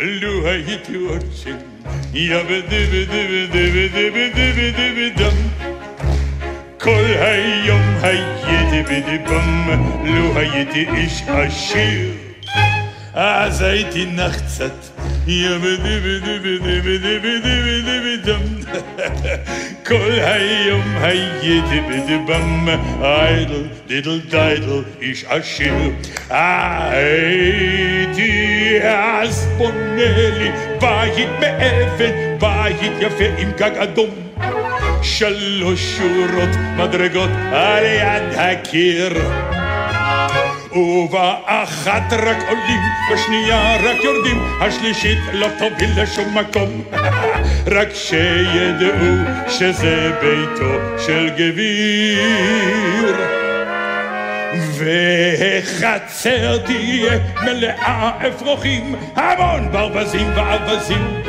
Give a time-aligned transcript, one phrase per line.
[0.00, 1.50] לו הייתי רוצה,
[2.14, 5.36] יא ודיבי דיבי דיבי דיבי דיבי דיבי דם.
[6.80, 9.68] כל היום הייתי בדיבם,
[10.04, 12.19] לו הייתי איש עשיר.
[13.14, 14.72] אז הייתי נח קצת.
[19.86, 22.68] כל היום הייתי בדיבם,
[23.02, 25.74] איידל דידל דיידל איש עשיר.
[26.30, 28.20] הייתי
[28.82, 30.50] אז בונה לי
[30.80, 34.10] בית מאבן, בית יפה עם גג אדום.
[35.02, 39.12] שלוש שורות מדרגות על יד הקיר.
[40.72, 42.80] ובאחת רק עולים,
[43.12, 46.82] בשנייה רק יורדים, השלישית לא תוביל לשום מקום.
[47.76, 49.16] רק שידעו
[49.48, 53.16] שזה ביתו של גביר.
[54.74, 61.22] והחצר תהיה מלאה אפרוחים, המון ברווזים ואווזים.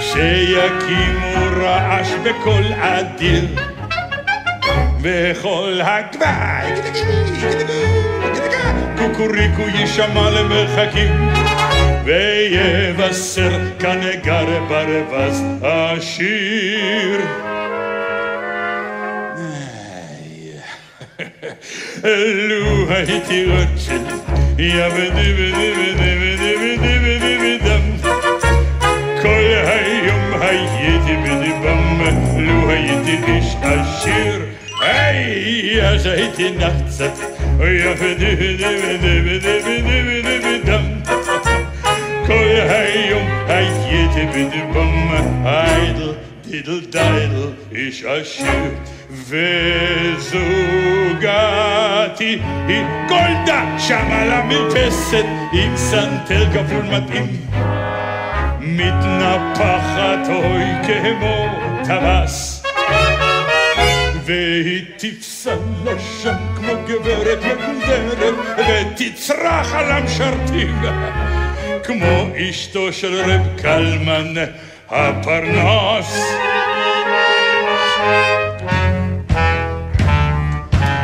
[0.00, 3.44] שיקימו רעש בקול אדיר
[5.00, 6.72] וכל הגבאי
[9.12, 11.30] קוקוריקו יישמע למרחקים
[12.04, 17.20] ויבשר כנגר ברווז השיר
[22.48, 23.94] לו הייתי רוצה
[24.58, 27.58] יא בדי בדי בדי בדי בדי בדי
[30.40, 32.00] הייתי בדיבם,
[32.38, 34.42] לו הייתי איש עשיר,
[34.80, 38.34] היי, אז הייתי נחצת, ודי
[39.24, 40.84] ודי ודם.
[42.26, 45.08] כל היום הייתי בדיבם,
[45.44, 46.12] היידל
[46.44, 48.74] דידל דיידל, איש עשיר.
[49.10, 50.48] וזוגתי
[52.68, 57.26] היא גולדה שם על המרפסת עם סנטר כפול מתאים
[58.60, 61.46] מתנפחת אוי כמו
[61.86, 62.57] טווס
[64.28, 65.54] והיא תפסה
[65.84, 70.82] לשם כמו גברת מקודרת ותצרח על המשרתים
[71.84, 74.34] כמו אשתו של רב קלמן
[74.88, 76.20] הפרנס.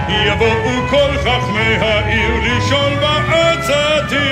[0.08, 4.24] יבואו כל חכמי העיר לשאול בעצתי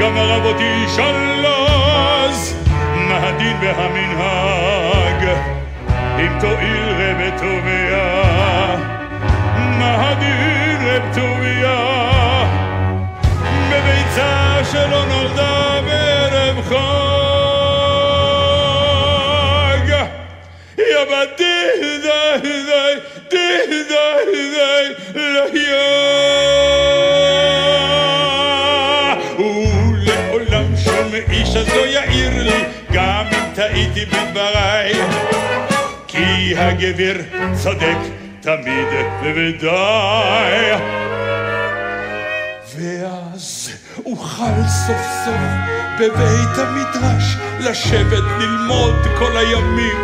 [0.00, 2.54] גם הרבותי שלוז,
[2.96, 5.07] מה הדין והמנהג,
[6.20, 8.06] אם תואיל רב טוביה,
[9.78, 11.78] מה הדין רב טוביה,
[13.70, 16.78] בביצה שלא נולדה בערב חג,
[20.78, 21.68] יא בדי
[22.02, 22.94] די די
[23.30, 24.68] די די די
[31.30, 34.92] איש אז לא יעיר לי, גם אם טעיתי בדבריי.
[36.18, 37.22] כי הגביר
[37.62, 37.96] צודק
[38.40, 38.86] תמיד
[39.22, 40.72] ודי.
[42.76, 43.70] ואז
[44.06, 45.40] אוכל סוף סוף
[46.00, 49.96] בבית המדרש לשבת ללמוד כל הימים.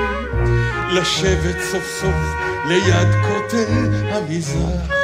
[0.90, 2.36] לשבת סוף סוף
[2.68, 4.94] ליד כותל המזרח.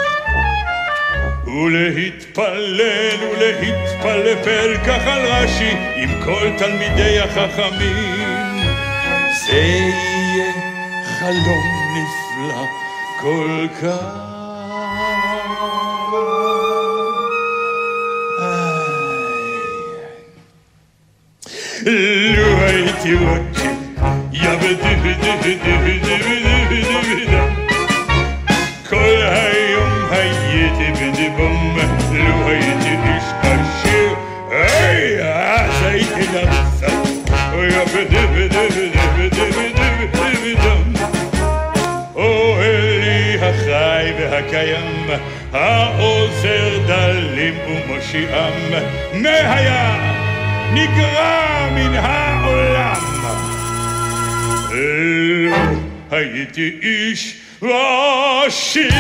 [1.47, 8.61] ולהתפלל ולהתפלפל כך על רש"י עם כל תלמידי החכמים.
[9.47, 10.70] זה יהיה
[11.21, 11.65] חלום
[11.95, 12.65] נפלא
[13.21, 14.31] כל כך.
[22.37, 23.71] לו הייתי רוצה,
[24.33, 26.40] יא ודי ודי ודי ודי
[46.45, 48.53] העוזר דלים ומושיעם,
[49.13, 50.13] מהיה
[50.73, 52.95] נגרע מן העולם.
[54.71, 55.57] לו
[56.11, 58.91] הייתי איש עשיר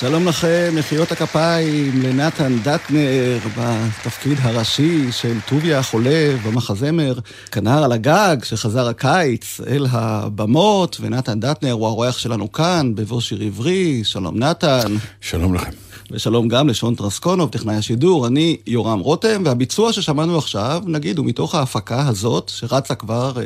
[0.00, 7.18] שלום לכם, מחיאות הכפיים לנתן דטנר בתפקיד הראשי של טוביה החולב במחזמר
[7.52, 13.40] כנר על הגג שחזר הקיץ אל הבמות, ונתן דטנר הוא האורח שלנו כאן בבוא שיר
[13.42, 14.96] עברי, שלום נתן.
[15.20, 15.70] שלום לכם.
[16.10, 21.54] ושלום גם לשון טרסקונוב, טכנאי השידור, אני יורם רותם, והביצוע ששמענו עכשיו, נגיד, הוא מתוך
[21.54, 23.44] ההפקה הזאת, שרצה כבר אה,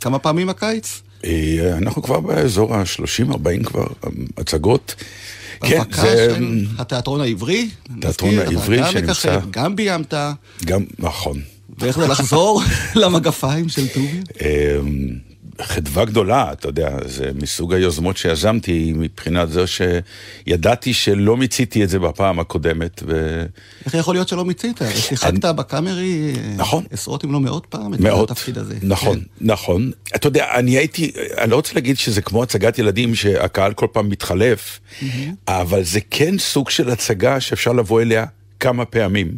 [0.00, 1.02] כמה פעמים הקיץ?
[1.24, 3.86] אה, אנחנו כבר באזור ה-30-40 כבר,
[4.38, 4.94] הצגות.
[5.60, 6.34] כן, זה...
[6.34, 7.68] של התיאטרון העברי.
[8.00, 9.38] תיאטרון העברי שנמצא...
[9.50, 10.14] גם ביימת.
[10.64, 11.40] גם, נכון.
[11.78, 12.62] ואיך זה לחזור
[13.02, 14.22] למגפיים של טוביה?
[15.62, 21.98] חדווה גדולה, אתה יודע, זה מסוג היוזמות שיזמתי מבחינת זה שידעתי שלא מיציתי את זה
[21.98, 23.02] בפעם הקודמת.
[23.06, 23.44] ו...
[23.86, 24.80] איך יכול להיות שלא מיצית?
[24.94, 25.54] שיחקת אני...
[25.56, 26.84] בקאמרי נכון.
[26.90, 28.74] עשרות אם לא מאות פעם את מאות, התפקיד הזה.
[28.82, 29.24] נכון, כן.
[29.40, 29.90] נכון.
[30.16, 34.08] אתה יודע, אני הייתי, אני לא רוצה להגיד שזה כמו הצגת ילדים שהקהל כל פעם
[34.08, 35.04] מתחלף, mm-hmm.
[35.48, 38.24] אבל זה כן סוג של הצגה שאפשר לבוא אליה
[38.60, 39.36] כמה פעמים.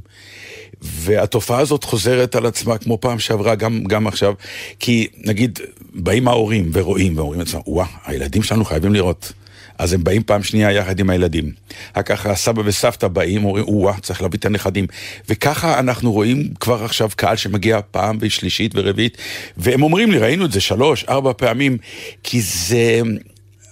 [0.82, 4.34] והתופעה הזאת חוזרת על עצמה כמו פעם שעברה, גם, גם עכשיו,
[4.80, 5.58] כי נגיד,
[5.94, 9.32] באים ההורים ורואים, ואומרים לעצמם, וואה, הילדים שלנו חייבים לראות.
[9.78, 11.52] אז הם באים פעם שנייה יחד עם הילדים.
[11.92, 14.86] אחר כך הסבא וסבתא באים, אומרים, וואה, צריך להביא את הנכדים.
[15.28, 19.18] וככה אנחנו רואים כבר עכשיו קהל שמגיע פעם ושלישית ורביעית,
[19.56, 21.78] והם אומרים לי, ראינו את זה שלוש, ארבע פעמים,
[22.22, 23.00] כי זה...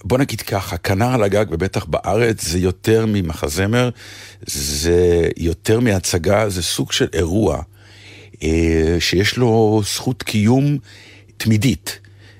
[0.04, 3.90] בוא נגיד ככה, כנר על הגג, ובטח בארץ, זה יותר ממחזמר,
[4.46, 7.62] זה יותר מהצגה, זה סוג של אירוע
[8.42, 10.78] אה, שיש לו זכות קיום
[11.36, 11.98] תמידית.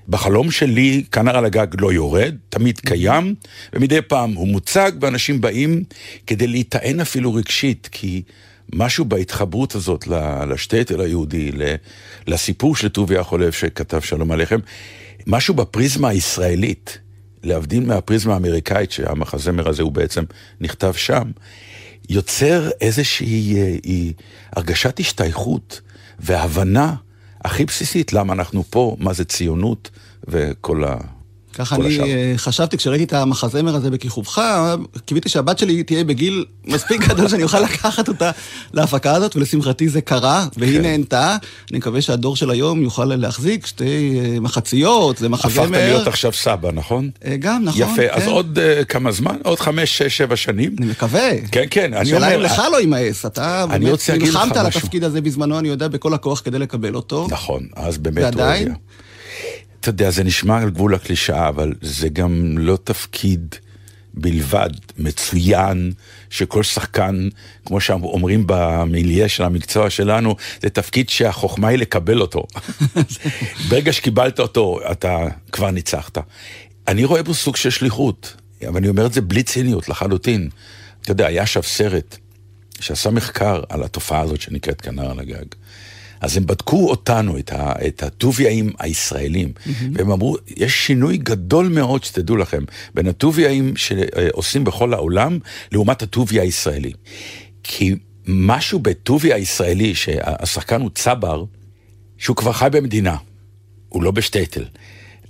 [0.08, 3.34] בחלום שלי, כנר על הגג לא יורד, תמיד קיים,
[3.72, 5.84] ומדי פעם הוא מוצג, ואנשים באים
[6.26, 8.22] כדי להיטען אפילו רגשית, כי
[8.72, 10.06] משהו בהתחברות הזאת
[10.50, 11.50] לשטייטל היהודי,
[12.26, 14.60] לסיפור של טוביה החולב שכתב שלום עליכם,
[15.26, 17.03] משהו בפריזמה הישראלית.
[17.44, 20.25] להבדיל מהפריזמה האמריקאית, שהמחזמר הזה הוא בעצם
[20.61, 21.31] נכתב שם,
[22.08, 24.12] יוצר איזושהי אה, היא,
[24.52, 25.81] הרגשת השתייכות
[26.19, 26.94] והבנה
[27.44, 29.91] הכי בסיסית למה אנחנו פה, מה זה ציונות
[30.29, 30.96] וכל ה...
[31.54, 32.04] ככה אני השאר.
[32.04, 34.42] אה, חשבתי, כשראיתי את המחזמר הזה בכיכובך,
[35.06, 38.30] קיוויתי שהבת שלי תהיה בגיל מספיק גדול שאני אוכל לקחת אותה
[38.72, 40.82] להפקה הזאת, ולשמחתי זה קרה, והיא כן.
[40.82, 41.36] נהנתה.
[41.70, 45.64] אני מקווה שהדור של היום יוכל להחזיק שתי אה, מחציות, זה מחזמר.
[45.64, 47.10] הפכת להיות עכשיו סבא, נכון?
[47.24, 47.82] אה, גם, נכון.
[47.82, 48.08] יפה, כן.
[48.10, 49.36] אז עוד uh, כמה זמן?
[49.42, 50.76] עוד חמש, שש, שבע שנים?
[50.78, 51.30] אני מקווה.
[51.52, 52.26] כן, כן, אני אומר...
[52.26, 56.14] השאלה אם לך לא יימאס, אתה באמת נלחמת על התפקיד הזה בזמנו, אני יודע, בכל
[56.14, 57.26] הכוח כדי לקבל אותו.
[57.30, 58.74] נכון, אז באמת הוא היה.
[59.84, 63.54] אתה יודע, זה נשמע על גבול הקלישאה, אבל זה גם לא תפקיד
[64.14, 65.92] בלבד, מצוין,
[66.31, 67.28] שכל שחקן,
[67.66, 72.46] כמו שאומרים במיליה של המקצוע שלנו, זה תפקיד שהחוכמה היא לקבל אותו.
[73.69, 75.19] ברגע שקיבלת אותו, אתה
[75.52, 76.19] כבר ניצחת.
[76.88, 78.34] אני רואה בו סוג של שליחות,
[78.69, 80.48] אבל אני אומר את זה בלי ציניות לחלוטין.
[81.02, 82.16] אתה יודע, היה עכשיו סרט
[82.81, 85.46] שעשה מחקר על התופעה הזאת שנקראת כנר על הגג.
[86.24, 87.38] אז הם בדקו אותנו,
[87.86, 89.70] את הטוביאים הישראלים, mm-hmm.
[89.92, 95.38] והם אמרו, יש שינוי גדול מאוד, שתדעו לכם, בין הטוביאים שעושים בכל העולם,
[95.72, 96.92] לעומת הטוביה הישראלי.
[97.62, 97.94] כי
[98.26, 101.44] משהו בטוביה הישראלי, שהשחקן הוא צבר,
[102.18, 103.16] שהוא כבר חי במדינה,
[103.88, 104.64] הוא לא בשטייטל.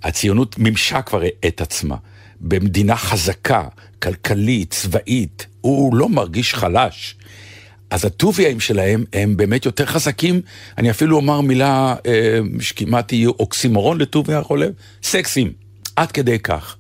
[0.03, 1.97] הציונות מימשה כבר את עצמה.
[2.41, 3.69] במדינה חזקה,
[4.03, 7.17] כלכלית, צבאית, הוא לא מרגיש חלש.
[7.91, 10.41] אז הטוביים שלהם הם באמת יותר חזקים,
[10.79, 14.73] אני אפילו אומר מילה אה, שכמעט יהיו אוקסימורון לטוביה החולב,
[15.03, 15.53] סקסים,
[15.97, 16.77] עד כדי כך.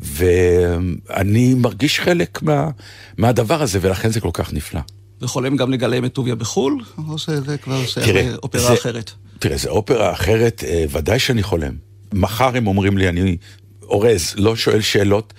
[0.00, 2.70] ואני מרגיש חלק מה,
[3.18, 4.80] מהדבר הזה, ולכן זה כל כך נפלא.
[5.20, 9.10] וחולם גם לגלם את טוביה בחו"ל, או שזה כבר שייך לאופרה זה, אחרת?
[9.38, 11.74] תראה, זו אופרה אחרת, אה, ודאי שאני חולם.
[12.12, 13.36] מחר הם אומרים לי, אני
[13.82, 15.34] אורז, לא שואל שאלות,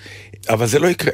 [0.49, 1.11] אבל זה לא יקרה.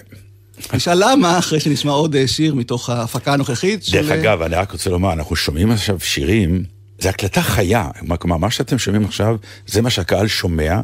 [0.73, 3.85] נשאל למה, אחרי שנשמע עוד אה, שיר מתוך ההפקה הנוכחית.
[3.91, 4.11] דרך של...
[4.11, 6.63] אגב, אני רק רוצה לומר, אנחנו שומעים עכשיו שירים,
[6.99, 7.89] זה הקלטה חיה,
[8.19, 9.35] כלומר, מה שאתם שומעים עכשיו,
[9.67, 10.81] זה מה שהקהל שומע,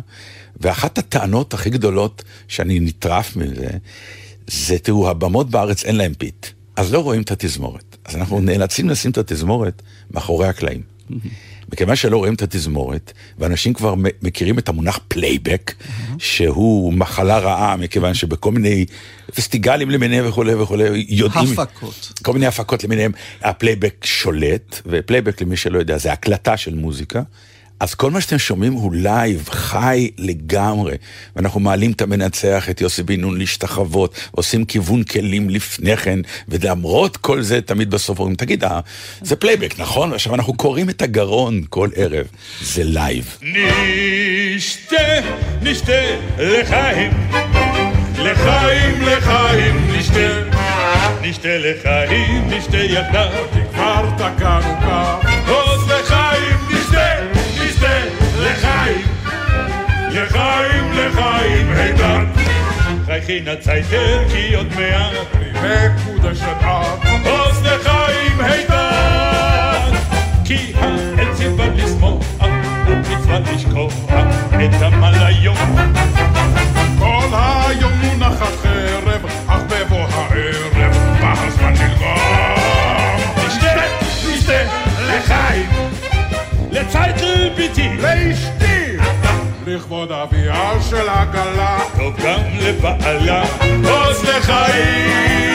[0.62, 3.70] ואחת הטענות הכי גדולות שאני נטרף מזה,
[4.48, 7.98] זה, תראו, הבמות בארץ אין להם pit, אז לא רואים את התזמורת.
[8.06, 10.82] אז אנחנו נאלצים לשים את התזמורת מאחורי הקלעים.
[11.74, 16.14] מכיוון שלא רואים את התזמורת, ואנשים כבר מכירים את המונח פלייבק, mm-hmm.
[16.18, 18.86] שהוא מחלה רעה, מכיוון שבכל מיני
[19.36, 21.60] פסטיגלים למיניהם וכולי וכולי, יודעים...
[21.60, 22.14] הפקות.
[22.24, 23.12] כל מיני הפקות למיניהם,
[23.42, 27.22] הפלייבק שולט, ופלייבק למי שלא יודע, זה הקלטה של מוזיקה.
[27.80, 30.96] אז כל מה שאתם שומעים הוא לייב, חי לגמרי.
[31.36, 37.18] ואנחנו מעלים את המנצח, את יוסי בן נון להשתחוות, עושים כיוון כלים לפני כן, ולמרות
[37.18, 38.80] כל זה, תמיד בסוף אומרים, תגיד, אה,
[39.22, 40.14] זה פלייבק, נכון?
[40.14, 42.26] עכשיו אנחנו קורעים את הגרון כל ערב,
[42.62, 43.38] זה לייב.
[43.42, 44.96] נשתה,
[45.62, 46.02] נשתה
[46.38, 47.12] לחיים,
[48.18, 50.60] לחיים, לחיים, נשתה.
[51.22, 55.29] נשתה לחיים, נשתה יחדיו, כבר תקענו קו,
[63.30, 65.14] חייכי נצייתר כי עוד מעט
[65.54, 67.26] מקודשת את.
[67.26, 69.98] עוז לחיים, הידד.
[70.46, 72.26] כי העצים בא לשמוח,
[72.88, 73.94] מצווה לשכוח
[74.50, 75.58] את עמל היום.
[77.00, 82.18] כל היום מונחת חרב, אך בבוא הערב בא הזמן ללגום.
[83.48, 83.82] תשתה,
[84.34, 84.64] תשתה,
[85.08, 85.70] לחיים,
[86.72, 88.69] לצייטל ביתי, לאשתי,
[89.70, 93.44] לכבוד אביה של עגלה, טוב גם לבעלה,
[93.90, 95.50] עוז לחיים.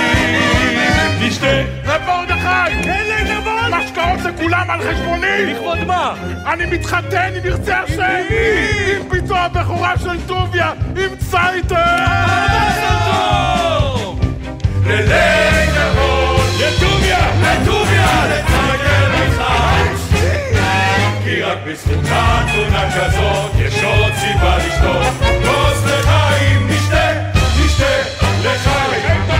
[1.20, 2.88] תשתה, למרדכי!
[2.88, 3.74] אין לי נבון!
[3.74, 5.46] משקאות לכולם על חשבוני!
[5.46, 6.14] לכבוד מה?
[6.46, 8.34] אני מתחתן אם ירצה השם!
[9.02, 10.72] עם ביצוע הבכורה של טוביה!
[10.96, 11.76] עם צייטר!
[14.86, 18.53] לילי נרות, לטוביה, לטוביה.
[21.48, 25.06] jak biskup tatu nakazał, kieszoci pali sztos.
[25.46, 27.92] Rozlechaj da im niż te, niż te,
[28.44, 29.33] lechaj,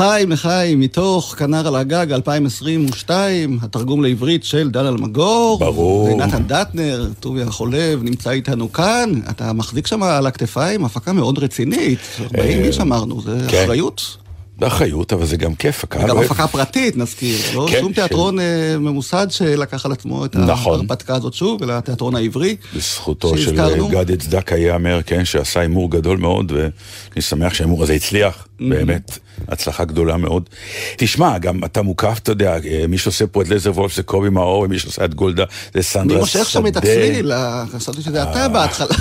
[0.00, 5.58] לחיים, לחיים, מתוך כנר על הגג 2022, התרגום לעברית של דן אלמגור.
[5.58, 6.02] ברור.
[6.04, 9.12] ונתן דטנר, טוביה חולב, נמצא איתנו כאן.
[9.30, 11.98] אתה מחזיק שם על הכתפיים הפקה מאוד רצינית.
[12.34, 13.62] 40 איש אמרנו, זה כן.
[13.64, 14.16] אחריות.
[14.60, 16.30] זה אחריות, אבל זה גם כיף, הקהל גם אוהב.
[16.30, 17.36] הפקה פרטית, נזכיר.
[17.54, 18.44] לא כן, שום של- תיאטרון אה,
[18.78, 20.74] ממוסד שלקח על עצמו את נכון.
[20.74, 22.56] ההרפתקה הזאת שוב, אלא התיאטרון העברי.
[22.76, 23.88] בזכותו של שהזכרנו.
[23.88, 26.70] גדי צדקה ייאמר, כן, שעשה הימור גדול מאוד, ואני
[27.22, 30.48] שמח שההימור הזה הצליח, באמת, הצלחה גדולה מאוד.
[30.96, 34.30] תשמע, גם אתה מוקף, אתה יודע, אה, מי שעושה פה את לייזר וולף זה קובי
[34.30, 36.40] מאור, ומי שעושה את גולדה זה אני סנדרה שדה.
[36.40, 38.94] מושך שם את הצליל, אה, חשבתי שזה אתה בהתחלה.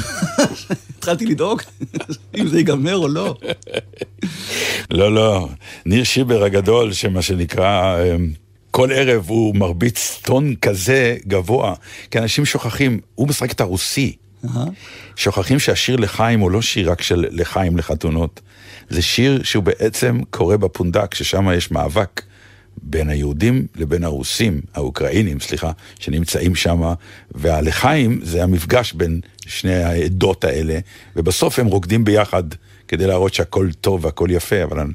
[0.97, 1.61] התחלתי לדאוג
[2.37, 3.35] אם זה ייגמר או לא.
[4.91, 5.49] לא, לא,
[5.85, 8.15] ניר שיבר הגדול, שמה שנקרא, אה,
[8.71, 11.73] כל ערב הוא מרביץ טון כזה גבוה,
[12.11, 14.15] כי אנשים שוכחים, הוא משחק את הרוסי.
[15.15, 18.41] שוכחים שהשיר לחיים הוא לא שיר רק של לחיים לחתונות,
[18.89, 22.21] זה שיר שהוא בעצם קורה בפונדק, ששם יש מאבק
[22.83, 26.93] בין היהודים לבין הרוסים, האוקראינים, סליחה, שנמצאים שם,
[27.31, 30.79] והלחיים זה המפגש בין שני העדות האלה,
[31.15, 32.43] ובסוף הם רוקדים ביחד
[32.87, 34.87] כדי להראות שהכל טוב והכל יפה, אבל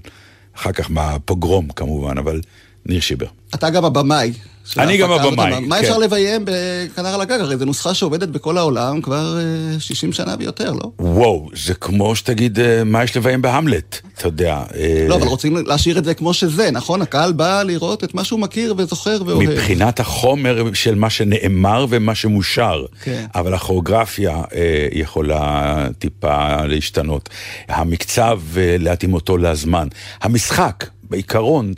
[0.56, 2.40] אחר כך מהפוגרום כמובן, אבל
[2.86, 3.26] ניר שיבר.
[3.54, 4.32] אתה גם הבמאי.
[4.78, 5.12] אני גם.
[5.12, 5.82] הבמאי, מה כן.
[5.82, 7.40] אפשר לביים בכנר על הגג?
[7.40, 10.90] הרי זו נוסחה שעובדת בכל העולם כבר אה, 60 שנה ויותר, לא?
[10.98, 14.62] וואו, זה כמו שתגיד אה, מה יש לביים בהמלט, אתה יודע.
[14.74, 17.02] אה, לא, אבל רוצים להשאיר את זה כמו שזה, נכון?
[17.02, 19.50] הקהל בא לראות את מה שהוא מכיר וזוכר ואוהב.
[19.50, 23.26] מבחינת החומר של מה שנאמר ומה שמושר, כן.
[23.34, 27.28] אבל הכוריאוגרפיה אה, יכולה טיפה להשתנות.
[27.68, 29.88] המקצב, אה, להתאים אותו לזמן.
[30.22, 31.72] המשחק, בעיקרון,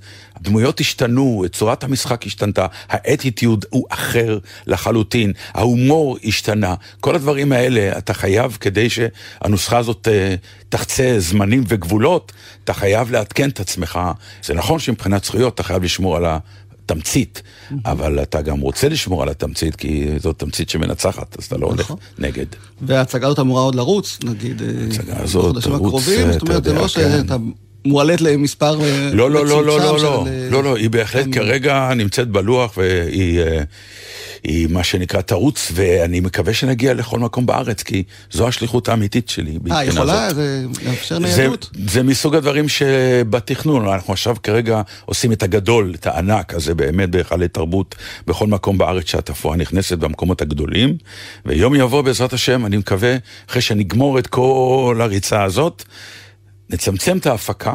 [0.47, 6.75] הדמויות השתנו, צורת המשחק השתנתה, האטיטיוד הוא אחר לחלוטין, ההומור השתנה.
[7.01, 10.35] כל הדברים האלה, אתה חייב, כדי שהנוסחה הזאת אה,
[10.69, 12.33] תחצה זמנים וגבולות,
[12.65, 13.99] אתה חייב לעדכן את עצמך.
[14.45, 16.39] זה נכון שמבחינת זכויות אתה חייב לשמור על ה...
[16.87, 17.43] תמצית,
[17.85, 21.81] אבל אתה גם רוצה לשמור על התמצית, כי זאת תמצית שמנצחת, אז אתה לא הולך
[21.81, 21.97] נכון.
[22.19, 22.47] נגד.
[22.83, 24.69] וההצגה הזאת אמורה עוד לרוץ, נגיד, אה,
[25.25, 27.23] בחודשים הקרובים, אה, זאת אומרת, זה לא יודע, כן.
[27.23, 27.37] שאתה
[27.87, 31.35] מועלית למספר אה, לא, לא, לא, לא, לא, לא, אה, לא, לא, היא בהחלט כמה-
[31.35, 33.61] כרגע נמצאת בלוח והיא אה,
[34.45, 39.59] היא מה שנקרא תרוץ, ואני מקווה שנגיע לכל מקום בארץ, כי זו השליחות האמיתית שלי.
[39.71, 40.29] אה, יכולה?
[40.29, 40.37] זאת.
[40.37, 41.71] זה מאפשר זה, ניידות?
[41.89, 47.49] זה מסוג הדברים שבתכנון, אנחנו עכשיו כרגע עושים את הגדול, את הענק הזה באמת בהיכלי
[47.49, 47.95] תרבות
[48.27, 50.97] בכל מקום בארץ שהתפאורה נכנסת במקומות הגדולים,
[51.47, 53.17] ויום יבוא בעזרת השם, אני מקווה,
[53.51, 55.85] אחרי שנגמור את כל הריצה הזאת,
[56.71, 57.75] נצמצם את ההפקה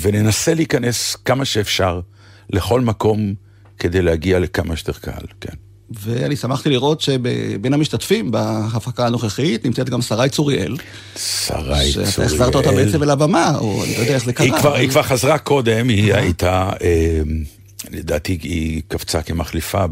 [0.00, 2.00] וננסה להיכנס כמה שאפשר
[2.50, 3.34] לכל מקום
[3.78, 5.52] כדי להגיע לכמה שיותר קהל, כן.
[6.00, 10.76] ואני שמחתי לראות שבין המשתתפים בהפקה הנוכחית נמצאת גם שרי צוריאל.
[11.16, 11.58] שרי
[11.92, 12.10] צוריאל.
[12.10, 14.46] שאתה החזרת אותה בעצם אל הבמה, או אני לא יודע איך זה קרה.
[14.46, 17.20] היא כבר, אבל- היא כבר חזרה קודם, היא הייתה, אה,
[17.90, 19.84] לדעתי היא קפצה כמחליפה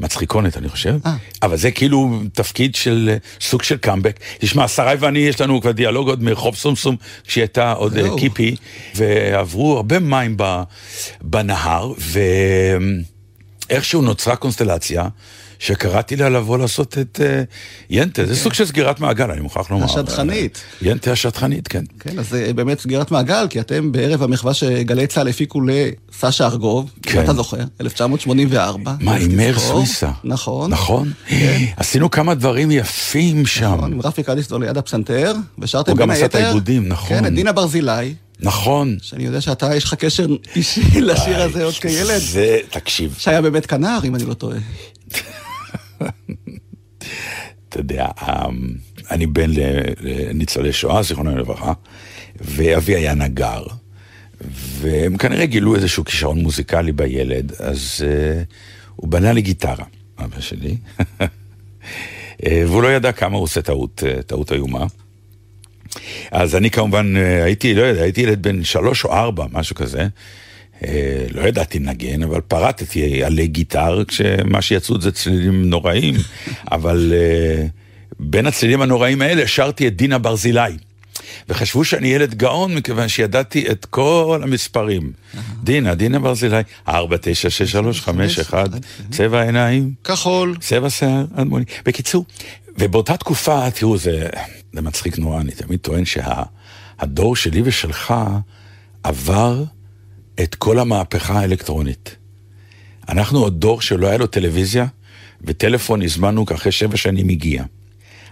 [0.00, 0.94] במצחיקונת, אני חושב.
[1.06, 1.16] אה.
[1.42, 4.20] אבל זה כאילו תפקיד של סוג של קאמבק.
[4.38, 8.16] תשמע, שרי ואני, יש לנו כבר דיאלוג עוד מרחוב סומסום, כשהיא הייתה עוד זהו.
[8.16, 8.56] קיפי,
[8.94, 10.62] ועברו הרבה מים ב-
[11.20, 11.92] בנהר,
[13.70, 15.08] ואיכשהו נוצרה קונסטלציה.
[15.60, 17.42] שקראתי לה לבוא לעשות את אה,
[17.90, 19.84] ינטה, זה סוג של סגירת מעגל, אני מוכרח לומר.
[19.84, 20.62] השדכנית.
[20.82, 21.84] ינטה השטחנית, כן.
[22.00, 26.90] כן, אז זה באמת סגירת מעגל, כי אתם בערב המחווה שגלי צה"ל הפיקו לסשה ארגוב,
[27.02, 27.18] כן.
[27.18, 28.94] אם אתה זוכר, 1984.
[29.00, 29.58] מה, עם מאיר?
[29.58, 30.10] סוויסה.
[30.24, 30.70] נכון.
[30.70, 31.12] נכון.
[31.76, 33.74] עשינו כמה דברים יפים שם.
[33.74, 36.46] נכון, עם רפי קליסטו ליד הפסנתר, ושרתם הוא גם בין עשה את היתר...
[36.46, 37.08] העיבודים, נכון.
[37.08, 38.96] כן, את דינה ברזילי, נכון.
[39.02, 40.26] שאני יודע שאתה, יש לך קשר
[40.56, 44.58] אישי לשיר הזה עוד כילד, זה, תקשיב, שהיה באמת כנר, אם אני לא טועה.
[47.68, 48.68] אתה יודע, אמ,
[49.10, 49.50] אני בן
[50.00, 51.72] לניצולי שואה, זיכרונו לברכה,
[52.36, 53.62] ואבי היה נגר,
[54.80, 58.54] והם כנראה גילו איזשהו כישרון מוזיקלי בילד, אז uh,
[58.96, 59.84] הוא בנה לי גיטרה,
[60.18, 60.76] אבא שלי,
[62.46, 64.86] אה, והוא לא ידע כמה הוא עושה טעות, אה, טעות איומה.
[66.30, 70.08] אז אני כמובן הייתי, לא יודע, הייתי ילד בן שלוש או ארבע, משהו כזה.
[70.86, 76.14] אה, לא ידעתי לנגן, אבל פרטתי עלי גיטר, כשמה שיצאו זה צלילים נוראים,
[76.72, 77.66] אבל אה,
[78.18, 80.76] בין הצלילים הנוראים האלה שרתי את דינה ברזילי.
[81.48, 85.12] וחשבו שאני ילד גאון מכיוון שידעתי את כל המספרים.
[85.62, 88.68] דינה, דינה ברזילי, 4, 9, 6, 3, 5, 1,
[89.10, 90.56] צבע עיניים, כחול.
[90.60, 91.64] צבע שיער, אדמוני.
[91.84, 92.24] בקיצור,
[92.78, 94.28] ובאותה תקופה, תראו, זה,
[94.72, 98.14] זה מצחיק נורא, אני תמיד טוען שהדור שלי ושלך
[99.02, 99.64] עבר
[100.42, 102.16] את כל המהפכה האלקטרונית.
[103.08, 104.86] אנחנו עוד דור שלא היה לו טלוויזיה,
[105.44, 107.64] וטלפון הזמנו אחרי שבע שנים הגיע.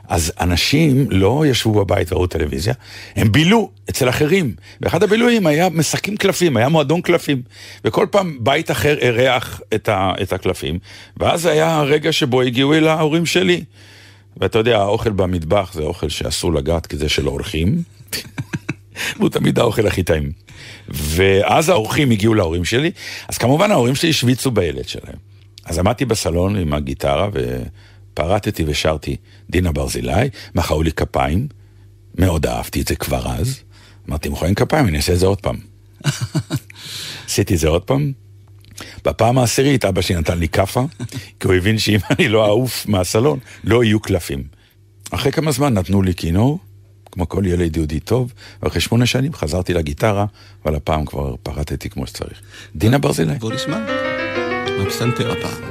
[0.08, 2.74] אז אנשים לא ישבו בבית וראו טלוויזיה,
[3.16, 4.54] הם בילו אצל אחרים.
[4.80, 7.42] ואחד הבילויים היה משחקים קלפים, היה מועדון קלפים.
[7.84, 10.78] וכל פעם בית אחר אירח את, ה, את הקלפים,
[11.16, 13.64] ואז היה הרגע שבו הגיעו אל ההורים שלי.
[14.36, 17.82] ואתה יודע, האוכל במטבח זה אוכל שאסור לגעת כי זה של אורחים.
[19.16, 20.32] והוא תמיד האוכל הכי טעים.
[20.88, 22.90] ואז האורחים הגיעו להורים שלי,
[23.28, 25.16] אז כמובן ההורים שלי השוויצו בילד שלהם.
[25.64, 29.16] אז עמדתי בסלון עם הגיטרה ופרטתי ושרתי
[29.50, 31.48] דינה ברזילי, מחאו לי כפיים,
[32.14, 33.60] מאוד אהבתי את זה כבר אז.
[34.08, 35.56] אמרתי, מוחאים כפיים, אני אעשה את זה עוד פעם.
[37.26, 38.12] עשיתי את זה עוד פעם.
[39.04, 40.84] בפעם העשירית אבא שלי נתן לי כאפה,
[41.40, 44.42] כי הוא הבין שאם אני לא אעוף מהסלון, לא יהיו קלפים.
[45.10, 46.58] אחרי כמה זמן נתנו לי כינור,
[47.18, 50.26] כמו כל ילד יהודי טוב, ואחרי שמונה שנים חזרתי לגיטרה,
[50.64, 52.40] אבל הפעם כבר פרטתי כמו שצריך.
[52.76, 53.34] דינה ברזילי.
[53.34, 53.78] בוא נשמע.
[54.80, 55.62] בפסנתר הפעם.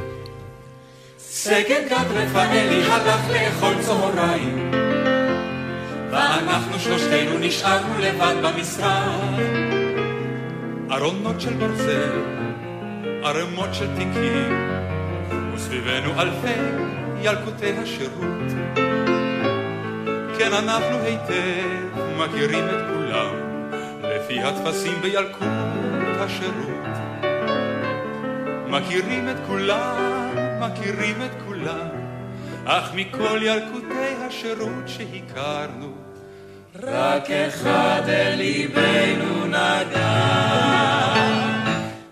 [1.17, 4.71] סגן גד רפאלי הלך לאכול צהריים
[6.11, 9.39] ואנחנו שלושתנו נשארנו לבד במשרד
[10.91, 12.21] ארונות של ברזל,
[13.23, 14.67] ערימות של תיקים,
[15.55, 16.59] וסביבנו אלפי
[17.21, 19.06] ילקוטי השירות.
[20.37, 23.35] כן, אנחנו היטב מכירים את כולם,
[24.03, 26.97] לפי הטפסים בילקוט השירות.
[28.67, 31.87] מכירים את כולם, מכירים את כולם,
[32.65, 35.91] אך מכל ילקוטי השירות שהכרנו,
[36.83, 41.13] רק אחד אל ליבנו נגע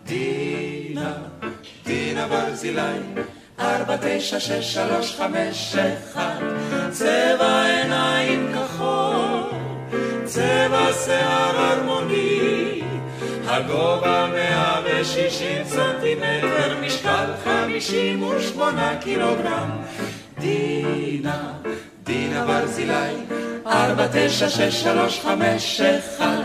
[0.05, 1.13] דינה,
[1.85, 2.99] דינה ברזילי
[3.59, 6.64] ארבע, תשע, שש, שלוש, חמש, אחד
[6.95, 9.43] צבע עיניים כחול
[10.25, 12.81] צבע שיער הרמוני
[13.47, 19.69] הגובה מאה ושישים סנטימטר משקל חמישים ושמונה קילוגרם.
[20.39, 21.53] דינה,
[22.03, 23.15] דינה ברזילי
[23.67, 26.43] ארבע, תשע, שש, שלוש, חמש, אחד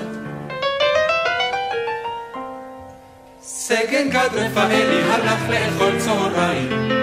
[3.43, 7.00] סגן גד רפאלי הלך לאכול צהריים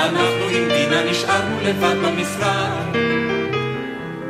[0.00, 2.96] ואנחנו עם דינה נשארנו לבד במשרד.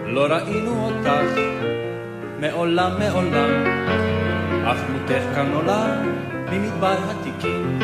[0.06, 1.40] לא ראינו אותך
[2.40, 3.50] מעולם מעולם.
[4.66, 5.96] אך דמותך כאן עולה
[6.50, 7.78] ממדבר התיקים.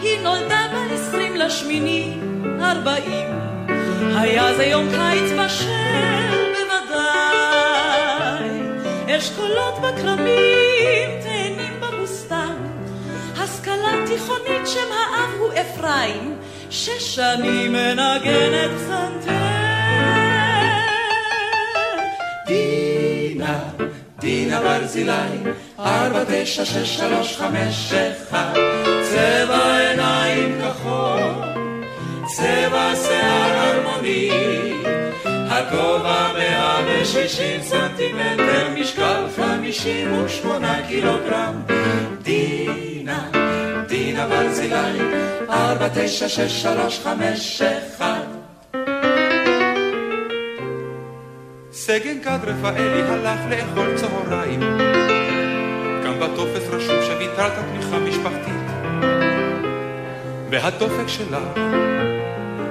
[0.00, 2.14] היא נולדה בעשרים לשמיני
[2.60, 3.28] ארבעים.
[4.16, 5.66] היה זה יום קיץ בשל
[6.54, 8.48] בוודאי.
[9.16, 11.10] אשכולות בכרמים
[13.68, 16.36] השכלה תיכונית שם האב הוא אפרים
[16.70, 19.32] שש שנים מנגנת פסנתר
[22.46, 23.58] דינה,
[24.18, 25.12] דינה ברזילי,
[25.78, 28.58] ארבע תשע שש שלוש חמש אחד,
[29.02, 31.22] צבע עיניים כחול,
[32.26, 34.30] צבע שיער הרמוני,
[36.34, 41.62] מאה ושישים סנטימטר, משקל חמישים ושמונה קילוגרם,
[42.22, 43.37] דינה,
[44.18, 45.14] דינה ברזילי,
[45.50, 48.24] ארבע תשע שש שלוש חמש אחד
[51.72, 54.60] סגן גד רפאלי הלך לאכול צהריים.
[56.04, 58.66] גם בטופס רשום שוויתרת תמיכה משפחתית.
[60.50, 61.60] והדופק שלך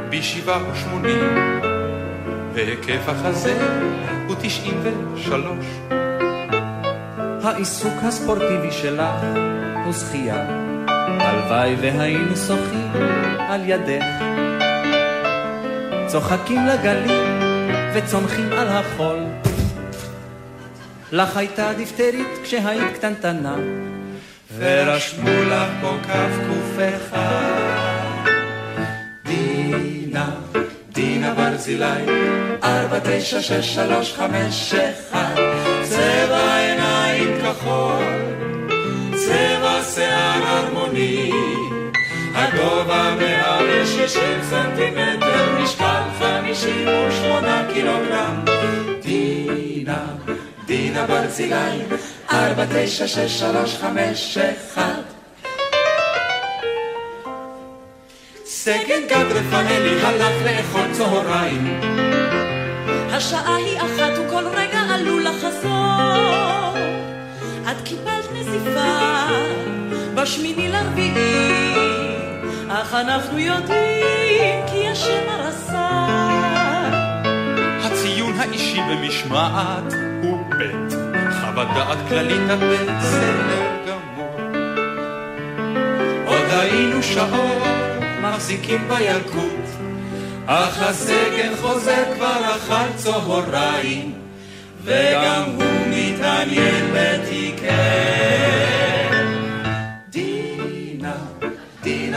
[0.10, 1.51] בשבעה ושמונים,
[2.53, 3.57] והיקף החזה
[4.27, 4.81] הוא תשעים
[5.13, 5.65] ושלוש.
[7.43, 9.23] העיסוק הספורטיבי שלך
[9.86, 10.66] הוא שחייה.
[11.27, 12.91] הלוואי והיינו שוחים
[13.39, 14.05] על ידך.
[16.07, 17.41] צוחקים לגלים
[17.93, 19.19] וצומחים על החול.
[21.11, 23.55] לך הייתה דיפטרית כשהיית קטנטנה,
[24.57, 28.31] ורשמו לך פה כף אחד.
[29.25, 30.29] דינה,
[30.91, 32.05] דינה ברזילי,
[32.63, 35.35] ארבע תשע שש שלוש חמש אחד,
[35.83, 38.05] צבע עיניים כחול,
[39.15, 39.56] צבע
[39.97, 41.31] שיער הרמוני.
[42.33, 48.45] הגובה מאה ושישים סנטימטר, משקל חמישים ושמונה קילוגרם.
[49.01, 50.05] דינה,
[50.65, 51.79] דינה ברזילי,
[52.31, 55.01] ארבע תשע שש שלוש חמש אחד.
[58.45, 61.79] סגן גד רפאלי הלך לאכול צהריים.
[63.10, 66.77] השעה היא אחת וכל רגע עלול לחזור.
[67.71, 69.56] את קיבלת נזיפה
[70.21, 71.73] בשמיני לרביעי,
[72.69, 75.89] אך אנחנו יודעים כי השם הרסה.
[77.84, 80.89] הציון האישי במשמעת הוא ב',
[81.41, 84.39] חוות דעת כללית את בסדר גמור.
[86.25, 87.63] עוד היינו שעות
[88.21, 89.65] מחזיקים בילקוט,
[90.45, 94.13] אך הסגן חוזר כבר אכל צהריים,
[94.84, 98.76] וגם הוא מתעניין בתיקי.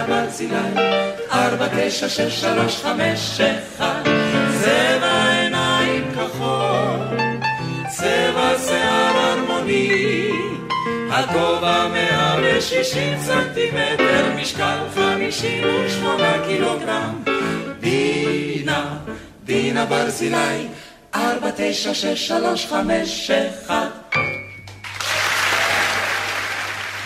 [0.07, 0.57] דינה ברזילי,
[1.31, 4.03] ארבע תשע שש שלוש חמש אחד,
[4.61, 7.19] צבע עיניים כחול,
[7.89, 10.31] צבע שיער הרמוני,
[11.11, 17.23] הגובה מאה ושישים סנטימטר, משקל חמישים ושמונה קילוגרם.
[17.81, 18.97] דינה,
[19.45, 20.69] דינה ברזילי,
[21.15, 24.00] ארבע תשע שש שלוש חמש אחד.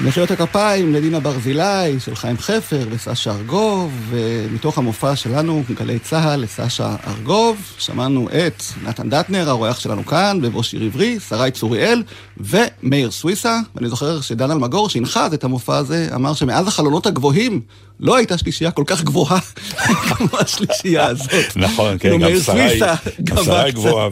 [0.04, 6.96] מחיאות הכפיים לדינה ברזילי של חיים חפר וסשה ארגוב, ומתוך המופע שלנו, גלי צה"ל לסשה
[7.06, 12.02] ארגוב, שמענו את נתן דטנר, האורח שלנו כאן, בבוא שיר עברי, שרי צוריאל
[12.36, 17.60] ומאיר סוויסה, ואני זוכר שדן אלמגור, שהנחה את המופע הזה, אמר שמאז החלונות הגבוהים
[18.00, 19.40] לא הייתה שלישייה כל כך גבוהה
[19.76, 21.56] כמו השלישייה הזאת.
[21.56, 22.80] נכון, כן, גם שרי,
[23.24, 24.08] גם שרי גבוהה,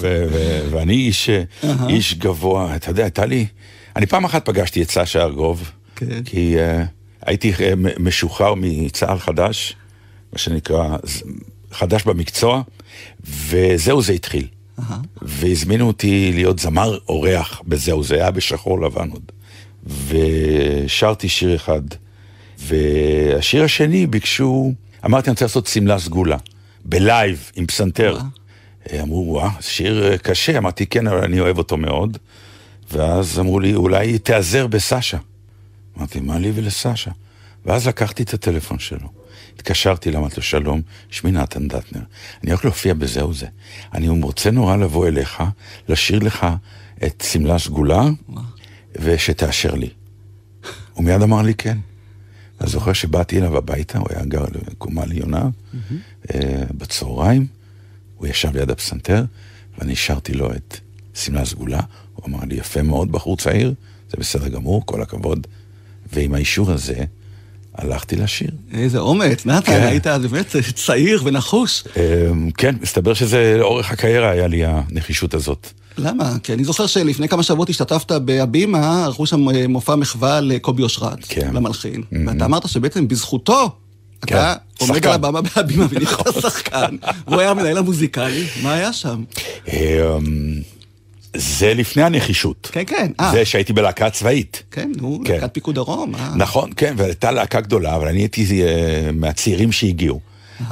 [0.71, 1.11] ואני
[1.89, 3.47] איש גבוה, אתה יודע, הייתה לי...
[3.97, 5.71] אני פעם אחת פגשתי את סשה ארגוב,
[6.09, 6.23] כן.
[6.25, 6.87] כי uh,
[7.27, 7.59] הייתי uh,
[7.99, 9.77] משוחרר מצה"ל חדש,
[10.33, 10.97] מה שנקרא,
[11.73, 12.63] חדש במקצוע,
[13.25, 14.47] וזהו זה התחיל.
[14.79, 14.83] Uh-huh.
[15.23, 19.33] והזמינו אותי להיות זמר אורח בזהו, זה היה בשחור לבן עוד.
[20.09, 21.83] ושרתי שיר אחד,
[22.59, 24.73] והשיר השני ביקשו,
[25.05, 26.37] אמרתי אני רוצה לעשות שמלה סגולה,
[26.85, 28.19] בלייב, עם פסנתר.
[28.19, 28.43] Uh-huh.
[29.03, 32.19] אמרו, וואה, שיר קשה, אמרתי כן, אבל אני אוהב אותו מאוד.
[32.93, 35.19] ואז אמרו לי, אולי תיעזר בסשה.
[35.99, 37.11] אמרתי, מה לי ולסשה?
[37.67, 39.09] ואז לקחתי את הטלפון שלו,
[39.57, 42.01] התקשרתי אמרתי לו, שלום, שמי נתן דטנר,
[42.43, 43.47] אני הולך להופיע בזהו זה.
[43.95, 45.43] אני רוצה נורא לבוא אליך,
[45.89, 46.47] לשיר לך
[47.05, 48.03] את שמלה סגולה,
[48.97, 49.91] ושתאשר לי.
[50.93, 51.79] הוא מיד אמר לי כן.
[52.61, 55.49] אני זוכר שבאתי אליו הביתה, הוא היה גר בקומה עליונה,
[56.77, 57.47] בצהריים,
[58.17, 59.25] הוא ישב ליד הפסנתר,
[59.79, 60.81] ואני שרתי לו את
[61.15, 61.81] שמלה סגולה,
[62.15, 63.75] הוא אמר לי, יפה מאוד, בחור צעיר,
[64.11, 65.47] זה בסדר גמור, כל הכבוד.
[66.13, 67.05] ועם האישור הזה,
[67.75, 68.51] הלכתי לשיר.
[68.75, 69.87] איזה אומץ, נתן, כן.
[69.87, 71.85] היית אז באמת צעיר ונחוש.
[71.97, 75.67] אמ, כן, מסתבר שזה לאורך הקריירה היה לי הנחישות הזאת.
[75.99, 76.37] למה?
[76.43, 81.19] כי אני זוכר שלפני כמה שבועות השתתפת בהבימה, ערכו שם אה, מופע מחווה לקובי אושרת,
[81.29, 81.51] כן.
[81.55, 82.03] למלחין.
[82.27, 83.71] ואתה אמרת שבעצם בזכותו,
[84.27, 85.09] כן, אתה עומד שחקן.
[85.09, 86.97] על הבמה בהבימה ונכנסת שחקן,
[87.27, 89.23] והוא היה המנהל המוזיקלי, מה היה שם?
[91.37, 92.71] זה לפני הנחישות.
[92.73, 94.63] כן, כן, אה, זה שהייתי בלהקה צבאית.
[94.71, 95.35] כן, נו, כן.
[95.35, 96.33] להקת פיקוד דרום, אה.
[96.37, 100.21] נכון, כן, והייתה להקה גדולה, אבל אני הייתי אה, מהצעירים שהגיעו.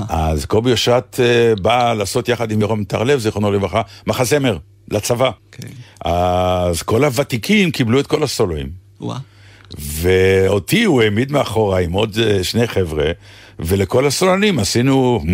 [0.09, 4.59] אז קובי אושרת אה, בא לעשות יחד עם ירום טרלב, זיכרונו לברכה, מחזמר
[4.91, 5.31] לצבא.
[5.53, 5.69] כן.
[6.05, 8.69] אז כל הוותיקים קיבלו את כל הסולואים.
[9.01, 9.19] וואה.
[9.79, 13.11] ואותי הוא העמיד מאחורה עם עוד אה, שני חבר'ה,
[13.65, 15.25] ולכל הסולנים עשינו,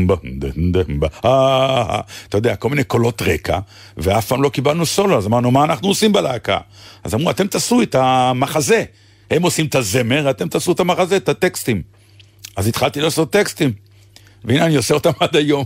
[1.25, 3.59] אה, אתה יודע, כל מיני קולות רקע,
[3.97, 6.59] ואף פעם לא קיבלנו סולו, אז אמרנו, מה אנחנו עושים בלהקה?
[7.05, 8.85] אז אמרו, אתם תעשו את המחזה.
[9.31, 11.83] הם עושים את הזמר, אתם תעשו את המחזה, את הטקסטים.
[12.57, 13.73] אז התחלתי לעשות טקסטים,
[14.45, 15.65] והנה אני עושה אותם עד היום.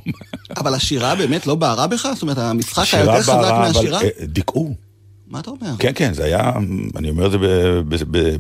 [0.57, 2.09] אבל השירה באמת לא בערה בך?
[2.14, 4.03] זאת אומרת, המשחק היה יותר חזק בערה, אבל מהשירה?
[4.03, 4.89] אה, דיכאו.
[5.31, 5.71] מה אתה אומר?
[5.79, 6.53] כן, כן, זה היה,
[6.97, 7.38] אני אומר את זה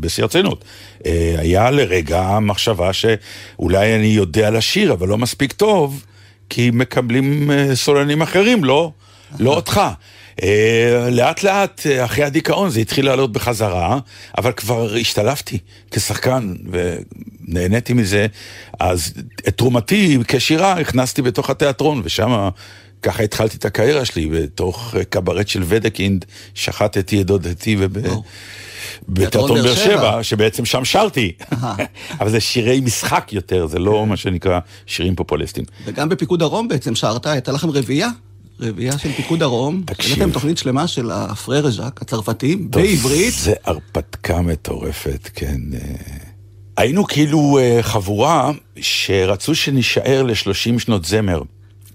[0.00, 0.64] בשיא הרצינות.
[1.06, 6.04] אה, היה לרגע מחשבה שאולי אני יודע לשיר, אבל לא מספיק טוב,
[6.48, 8.92] כי מקבלים אה, סולנים אחרים, לא,
[9.38, 9.80] לא אותך.
[10.42, 13.98] אה, לאט לאט, אחרי הדיכאון, זה התחיל לעלות בחזרה,
[14.38, 15.58] אבל כבר השתלבתי
[15.90, 18.26] כשחקן ונהניתי מזה,
[18.80, 19.12] אז
[19.48, 22.48] את תרומתי כשיר הכנסתי בתוך התיאטרון, ושם
[23.02, 27.98] ככה התחלתי את הקריירה שלי, בתוך אה, קברט של ודקינד, שחטתי את דודתי וב...
[29.08, 29.84] בתיאטרון באר שבע.
[29.84, 31.32] שבע, שבעצם שם שרתי.
[32.20, 35.66] אבל זה שירי משחק יותר, זה לא מה שנקרא שירים פופוליסטיים.
[35.84, 38.08] וגם בפיקוד דרום בעצם שרת, הייתה לכם רביעייה?
[38.60, 39.82] רביעייה של פיקוד דרום.
[39.86, 40.12] תקשיב.
[40.12, 43.34] העליתם תוכנית שלמה של הפררה ז'אק, הצרפתים, בעברית.
[43.34, 45.60] זה הרפתקה מטורפת, כן.
[45.74, 45.78] אה.
[46.76, 51.42] היינו כאילו אה, חבורה שרצו שנישאר ל-30 שנות זמר,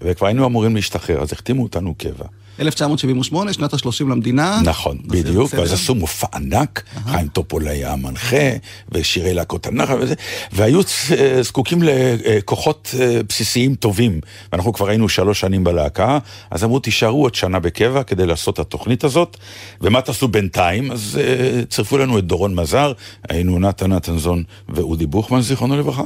[0.06, 2.24] וכבר היינו אמורים להשתחרר, אז החתימו אותנו קבע.
[2.60, 4.60] 1978, שנת ה-30 למדינה.
[4.64, 5.54] נכון, בדיוק.
[5.54, 8.50] ואז עשו מופע ענק, חיים טופול היה המנחה,
[8.92, 10.14] ושירי להקות הנחל וזה,
[10.52, 10.80] והיו
[11.18, 14.20] אה, זקוקים לכוחות אה, בסיסיים טובים,
[14.52, 16.18] ואנחנו כבר היינו שלוש שנים בלהקה,
[16.50, 19.36] אז אמרו תישארו עוד שנה בקבע כדי לעשות את התוכנית הזאת,
[19.80, 20.92] ומה תעשו בינתיים?
[20.92, 22.92] אז אה, צירפו לנו את דורון מזר,
[23.28, 26.02] היינו נתן נתנזון ואודי בוכמן, זיכרונו לברכה.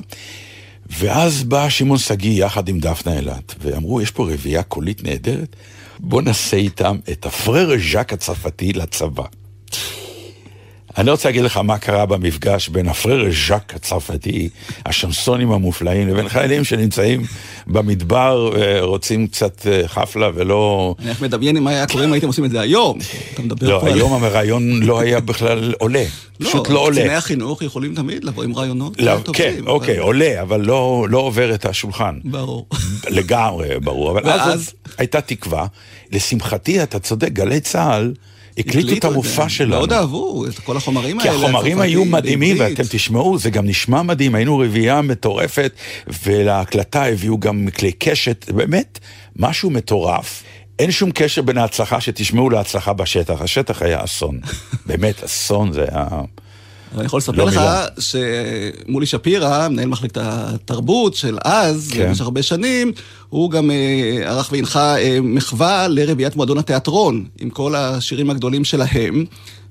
[0.90, 5.56] ואז בא שמעון שגיא יחד עם דפנה אילת, ואמרו, יש פה רביעייה קולית נהדרת,
[5.98, 9.24] בוא נעשה איתם את הפררה ז'אק הצרפתי לצבא.
[10.98, 14.48] אני רוצה להגיד לך מה קרה במפגש בין הפררה ז'אק הצרפתי,
[14.86, 17.22] השנסונים המופלאים, לבין חיילים שנמצאים
[17.66, 20.94] במדבר ורוצים קצת אה, חפלה ולא...
[20.98, 22.98] אני רק מדמיין מה היה קורה אם הייתם עושים את זה היום.
[23.34, 23.94] אתה מדבר לא, פה על...
[23.94, 26.04] היום הרעיון לא היה בכלל עולה,
[26.38, 26.96] פשוט לא עולה.
[26.96, 29.32] קציני החינוך יכולים תמיד לבוא עם רעיונות לא, טובים.
[29.44, 32.18] כן, אבל- אוקיי, עולה, אבל לא לא עובר את השולחן.
[32.24, 32.66] ברור.
[33.08, 34.10] לגמרי, ברור.
[34.10, 34.54] אבל ואז?
[34.54, 35.66] אז הייתה תקווה.
[36.12, 38.12] לשמחתי, אתה צודק, גלי צה"ל
[38.60, 39.48] הקליטו את המופע זה.
[39.48, 39.70] שלנו.
[39.70, 41.38] מאוד אהבו את כל החומרים כי האלה.
[41.38, 42.56] החומרים הצרפתיים, היו מדהימים.
[42.60, 45.72] ואתם תשמעו, זה גם נשמע מדהים, היינו רביעייה מטורפת,
[46.26, 48.98] ולהקלטה הביאו גם כלי קשת, באמת,
[49.36, 50.42] משהו מטורף.
[50.78, 54.40] אין שום קשר בין ההצלחה שתשמעו להצלחה בשטח, השטח היה אסון.
[54.86, 56.06] באמת, אסון זה היה...
[56.96, 57.86] אני יכול לספר לא לך מילה.
[57.98, 62.08] שמולי שפירא, מנהל מחלקת התרבות של אז, כן.
[62.08, 62.92] במשך הרבה שנים,
[63.28, 69.24] הוא גם אה, ערך והנחה אה, מחווה לרביעיית מועדון התיאטרון, עם כל השירים הגדולים שלהם.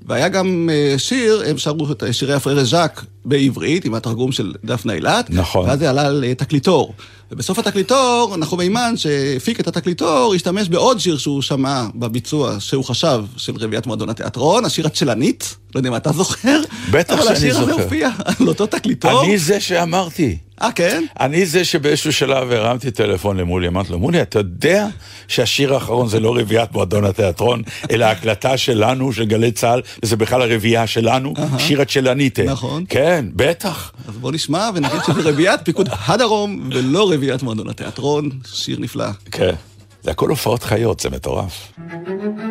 [0.05, 4.93] והיה גם אה, שיר, הם שרו את שירי הפררה ז'אק בעברית, עם התרגום של דפנה
[4.93, 5.29] אילת.
[5.29, 5.69] נכון.
[5.69, 6.93] ואז זה עלה על אה, תקליטור.
[7.31, 13.23] ובסוף התקליטור, נחום מימן, שהפיק את התקליטור, השתמש בעוד שיר שהוא שמע בביצוע, שהוא חשב,
[13.37, 16.61] של רביעיית מועדון התיאטרון, השיר הצ'לנית, לא יודע אם אתה זוכר.
[16.91, 17.83] בטח שאני אבל השיר הזה זוכר.
[17.83, 19.23] הופיע על אותו תקליטור.
[19.23, 20.37] אני זה שאמרתי.
[20.61, 21.03] אה, כן?
[21.19, 24.87] אני זה שבאיזשהו שלב הרמתי טלפון למולי, אמרתי לו, מולי, אתה יודע
[25.27, 27.61] שהשיר האחרון זה לא רביעיית מועדון התיאטרון,
[27.91, 32.43] אלא הקלטה שלנו, של גלי צה"ל, וזה בכלל הרביעייה שלנו, שיר הצ'לניתה.
[32.43, 32.83] נכון.
[32.89, 33.91] כן, בטח.
[34.07, 38.29] אז בוא נשמע ונגיד שזה רביעיית פיקוד הדרום, ולא רביעיית מועדון התיאטרון.
[38.45, 39.07] שיר נפלא.
[39.31, 39.53] כן.
[40.03, 41.71] זה הכל הופעות חיות, זה מטורף.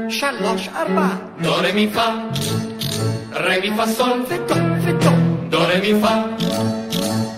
[0.08, 1.08] שלוש, ארבע,
[1.42, 2.06] דו רה מי פה,
[3.32, 4.54] רה מי פה סול, וטו,
[4.84, 5.10] וטו,
[5.48, 6.08] דו רה מי פה,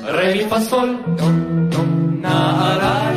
[0.03, 0.97] רה מי פה סול.
[1.17, 1.25] דו,
[1.69, 2.01] דו.
[2.21, 3.13] נערה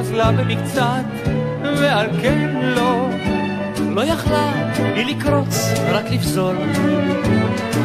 [0.00, 1.04] פזלה במקצת,
[1.62, 3.08] ועל כן לא,
[3.90, 6.56] לא יכלה היא לקרוץ, רק לפזול.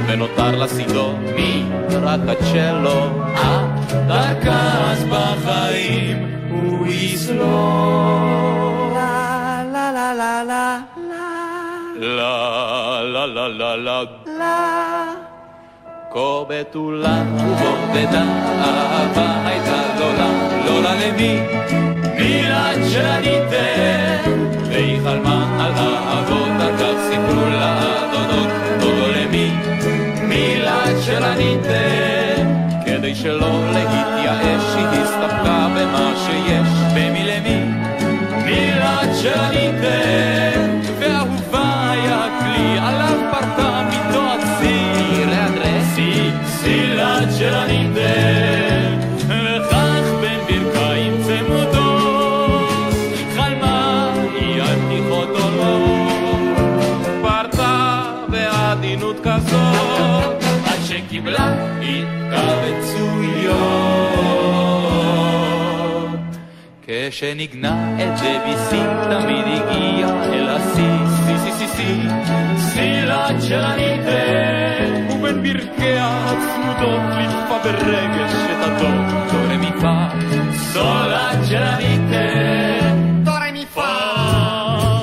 [0.08, 1.64] ונותר לצידו מי?
[1.90, 3.22] רק הצ'לו.
[3.36, 3.68] אה,
[4.08, 7.46] דרכה אז בחיים הוא יסלול.
[8.94, 10.80] לה לה לה לה לה
[13.04, 14.04] לה לה לה לה
[14.38, 15.06] לה
[16.14, 18.24] כה בתולה ובודדה,
[18.66, 20.30] אהבה הייתה גדולה,
[20.66, 21.40] לא לה למי,
[22.16, 23.40] מילה שאני
[24.70, 28.48] והיא חלמה על האבות, על כך סיפרו לה הדודות,
[28.80, 29.52] דודו למי,
[30.22, 31.24] מילה של
[32.86, 37.60] כדי שלא להתייאש, היא הסתפקה במה שיש, במי למי,
[38.46, 39.40] מילה של
[67.16, 72.10] כשנגנה את דביסי, תמיד הגיע אל השיא, שיא, שיא, שיא, שיא,
[72.58, 78.90] סילת של הניתן, ובין ברכיה הצמודות ליטפה ברגש את הדור,
[79.32, 79.96] דו רמיפה,
[80.74, 83.84] סולת של הניתן, דו רה מי פה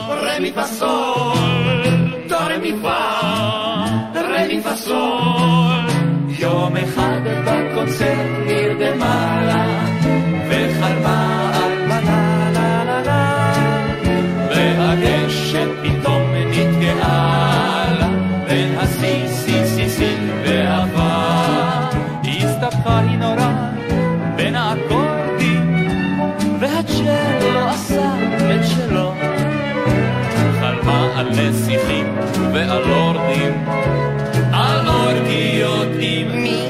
[0.09, 1.83] רמיפה סול,
[2.29, 2.99] דו רמיפה,
[4.15, 5.87] רמיפה סול.
[6.39, 9.85] יום אחד בקונצרט נרדמה לה,
[10.49, 11.62] וחלמה
[32.53, 33.65] ועל לורדים,
[34.53, 36.69] על אורגיות עם מי?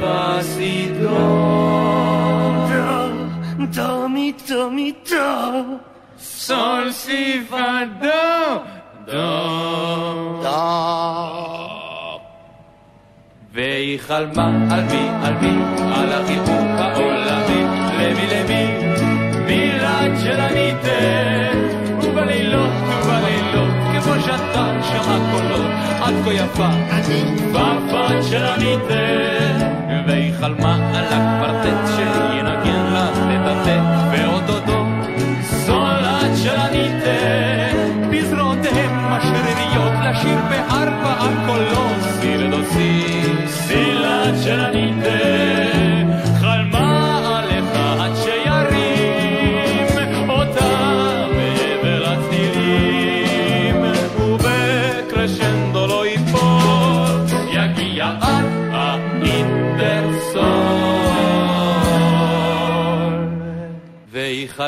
[0.00, 1.42] פסידון.
[2.68, 5.62] דו דו מי דו מי דו
[6.18, 7.56] סול סי פה
[8.00, 8.60] דו.
[9.06, 9.62] דו.
[13.52, 15.62] והיא חלמה על מי, על מי,
[15.94, 17.51] על החיבוק העולמי,
[24.52, 26.68] לבן שמע קולות, את כה יפה,
[27.52, 29.72] בפן של הניתן.
[30.06, 34.84] והיא חלמה על הקוורטט שינגן לה לטאטא, ואו-טו-טו
[35.42, 38.10] זולת שלה ניתן.
[38.10, 45.31] בזרועותיהם משרריות לשיר בארבעה קולות, סילדוסי, סילת של הניתן.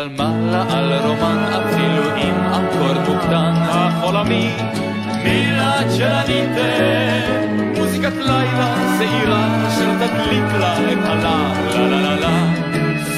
[0.05, 3.53] והיא חלמה לה על רומן אפילו עם אקורד מוקטן.
[3.57, 4.51] החולמי
[5.25, 12.47] מילת של הניתן מוזיקת לילה שעירה אשר תדליק לה את הלה לה לה לה לה.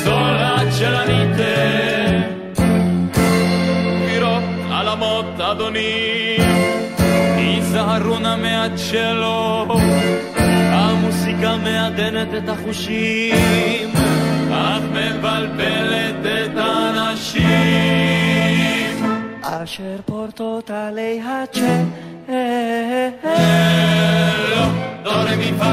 [0.05, 2.22] זולת של הניתן
[4.07, 6.37] קירות עלמות אדוני.
[7.37, 9.66] היזהרו נא מהצ'לו
[10.72, 13.95] המוסיקה מעדנת את החושים
[14.92, 17.45] pe valpele de Tanașim.
[19.61, 21.73] Asher portot alei hace,
[22.29, 22.37] Elo,
[25.05, 25.73] do, re, mi, fa,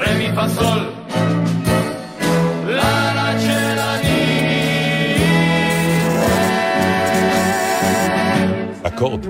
[0.00, 0.80] re, mi, fa, sol,
[8.98, 9.26] אקורד.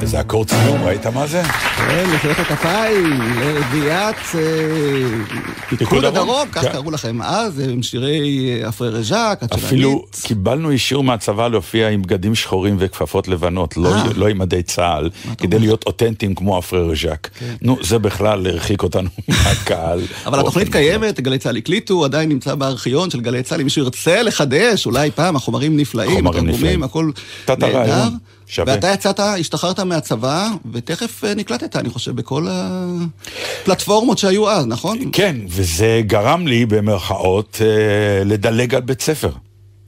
[0.00, 1.42] איזה אקורד סיום, ראית מה זה?
[1.42, 6.72] כן, מחיאות הכפיים, לרביעיית אה, פיקוד הדרום, כך כן.
[6.72, 8.20] קראו לכם אז, עם שירי
[8.62, 10.26] אה, אפרי ז'אק, אפילו הצ'לנית.
[10.26, 14.04] קיבלנו אישור מהצבא להופיע עם בגדים שחורים וכפפות לבנות, לא- אה.
[14.14, 17.30] לא עם מדי צה"ל, כדי להיות אותנטיים כמו הפרר ז'אק.
[17.62, 20.00] נו, זה בכלל הרחיק אותנו מהקהל.
[20.00, 20.14] כן.
[20.26, 24.22] אבל התוכנית קיימת, גלי צה"ל הקליטו, עדיין נמצא בארכיון של גלי צה"ל, אם מישהו ירצה
[24.22, 26.82] לחדש, אולי פעם, החומרים נפלאים, התרגומים.
[26.82, 27.10] הכל
[27.48, 28.08] נהדר.
[28.52, 28.74] שווה.
[28.74, 34.98] ואתה יצאת, השתחררת מהצבא, ותכף אה, נקלטת, אני חושב, בכל הפלטפורמות שהיו אז, נכון?
[35.12, 39.30] כן, וזה גרם לי במרכאות אה, לדלג על בית ספר.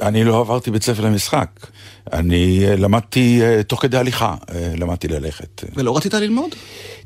[0.03, 1.49] אני לא עברתי בית ספר למשחק.
[2.13, 4.35] אני אה, למדתי תוך כדי הליכה,
[4.77, 5.65] למדתי ללכת.
[5.77, 6.51] ולא רצית ללמוד?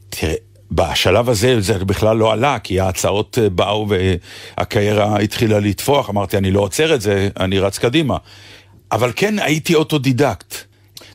[0.08, 0.34] תראה,
[0.70, 6.60] בשלב הזה זה בכלל לא עלה, כי ההצעות באו והקריירה התחילה לתפוח, אמרתי, אני לא
[6.60, 8.16] עוצר את זה, אני רץ קדימה.
[8.92, 10.67] אבל כן, הייתי אוטודידקט.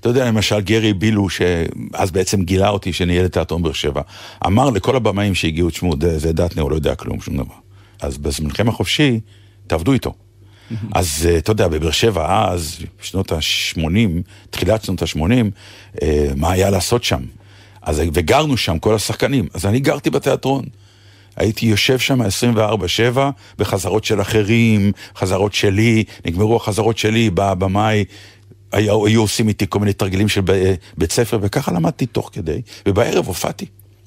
[0.04, 4.01] אתה יודע, למשל גרי בילו, שאז בעצם גילה אותי שניהל את תיאטרון באר שבע,
[4.45, 7.54] אמר לכל הבמאים שהגיעו, תשמעו, זה- דטנר, הוא לא יודע כלום, שום דבר.
[8.01, 9.20] אז בזמנכם החופשי,
[9.68, 10.14] תעבדו איתו.
[10.95, 13.88] אז אה, אתה יודע, בבאר שבע אז, בשנות ה-80,
[14.49, 17.22] תחילת שנות ה-80, מה היה לעשות שם?
[17.82, 19.47] אז, וגרנו שם, כל השחקנים.
[19.54, 20.66] אז אני גרתי בתיאטרון.
[21.36, 22.26] הייתי יושב שם 24-7
[23.60, 28.06] בחזרות של אחרים, חזרות שלי, נגמרו החזרות שלי, בא הבמאי,
[28.74, 30.41] היו, היו עושים איתי כל מיני תרגילים של
[30.97, 33.65] בית ספר, וככה למדתי תוך כדי, ובערב הופעתי.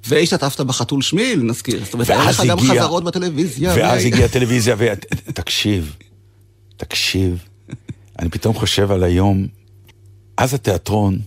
[0.08, 1.84] והשתתפת בחתול שמיל, נזכיר.
[1.84, 3.74] זאת אומרת, היה לך גם חזרות בטלוויזיה.
[3.76, 5.96] ואז ו- הגיעה הטלוויזיה, ותקשיב,
[6.76, 7.44] תקשיב,
[8.18, 9.46] אני פתאום חושב על היום,
[10.36, 11.18] אז התיאטרון,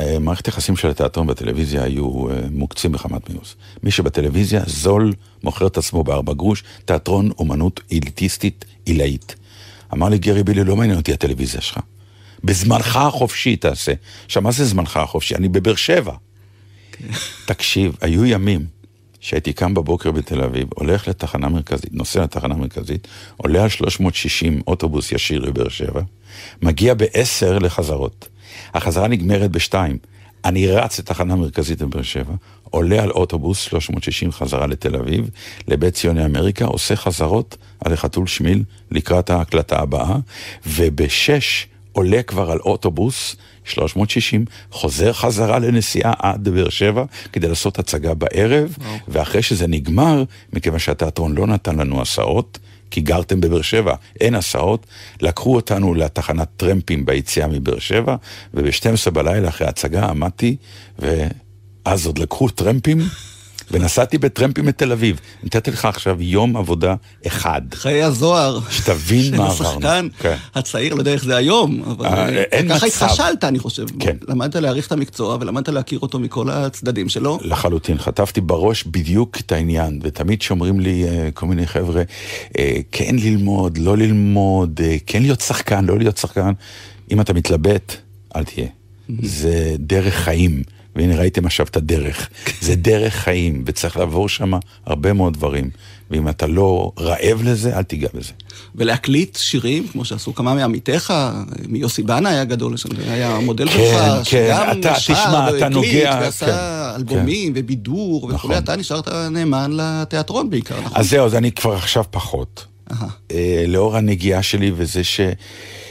[0.00, 3.54] אה, מערכת היחסים של התיאטרון בטלוויזיה היו אה, מוקצים בחמת מיאוס.
[3.82, 5.12] מי שבטלוויזיה זול,
[5.42, 9.34] מוכר את עצמו בארבע גרוש, תיאטרון אומנות אליטיסטית עילאית.
[9.92, 11.80] אמר לי גרי בילי, לא מעניין אותי הטלוויזיה שלך.
[12.46, 13.92] בזמנך החופשי תעשה.
[14.24, 15.34] עכשיו, מה זה זמנך החופשי?
[15.34, 16.12] אני בבאר שבע.
[17.46, 18.66] תקשיב, היו ימים
[19.20, 25.12] שהייתי קם בבוקר בתל אביב, הולך לתחנה מרכזית, נוסע לתחנה מרכזית, עולה על 360 אוטובוס
[25.12, 26.02] ישיר לבאר שבע,
[26.62, 28.28] מגיע ב-10 לחזרות.
[28.74, 29.74] החזרה נגמרת ב-2.
[30.44, 32.34] אני רץ לתחנה מרכזית בבאר שבע,
[32.70, 35.30] עולה על אוטובוס 360 חזרה לתל אביב,
[35.68, 40.16] לבית ציוני אמריקה, עושה חזרות על החתול שמיל לקראת ההקלטה הבאה,
[40.66, 41.66] וב-6
[41.96, 48.76] עולה כבר על אוטובוס 360, חוזר חזרה לנסיעה עד באר שבע כדי לעשות הצגה בערב,
[49.08, 52.58] ואחרי שזה נגמר, מכיוון שהתיאטרון לא נתן לנו הסעות,
[52.90, 54.86] כי גרתם בבאר שבע, אין הסעות,
[55.20, 58.16] לקחו אותנו לתחנת טרמפים ביציאה מבאר שבע,
[58.54, 60.56] וב-12 בלילה אחרי ההצגה עמדתי,
[60.98, 62.98] ואז עוד לקחו טרמפים,
[63.70, 65.20] ונסעתי בטרמפים לתל אביב.
[65.42, 66.94] נתתי לך עכשיו יום עבודה
[67.26, 67.62] אחד.
[67.74, 68.60] חיי הזוהר.
[68.70, 69.78] שתבין מה של עברנו.
[69.78, 70.36] השחקן כן.
[70.54, 72.86] הצעיר, לא יודע איך זה היום, אבל אה, אה, ככה.
[72.86, 73.86] התחשלת, אני חושב.
[74.00, 74.16] כן.
[74.28, 77.38] למדת להעריך את המקצוע ולמדת להכיר אותו מכל הצדדים שלו.
[77.42, 82.02] לחלוטין, חטפתי בראש בדיוק את העניין, ותמיד שאומרים לי אה, כל מיני חבר'ה,
[82.92, 86.52] כן ללמוד, לא ללמוד, כן להיות שחקן, לא להיות שחקן.
[87.10, 87.96] אם אתה מתלבט,
[88.36, 88.66] אל תהיה.
[89.22, 90.62] זה דרך חיים,
[90.96, 92.28] והנה ראיתם עכשיו את הדרך.
[92.60, 94.52] זה דרך חיים, וצריך לעבור שם
[94.86, 95.70] הרבה מאוד דברים.
[96.10, 98.32] ואם אתה לא רעב לזה, אל תיגע בזה.
[98.74, 101.12] ולהקליט שירים, כמו שעשו כמה מעמיתיך,
[101.68, 102.74] מיוסי בנה היה גדול,
[103.08, 108.16] היה מודל כן, שלך, כן, שגם אתה- שר תשמע, אתה נוגע, ועשה כן, אלבומים ובידור
[108.24, 108.52] וכולי, נכון.
[108.64, 110.98] אתה נשארת נאמן לתיאטרון בעיקר, נכון?
[111.00, 112.66] אז זהו, אז אני כבר עכשיו פחות.
[113.30, 115.00] אה, לאור הנגיעה שלי וזה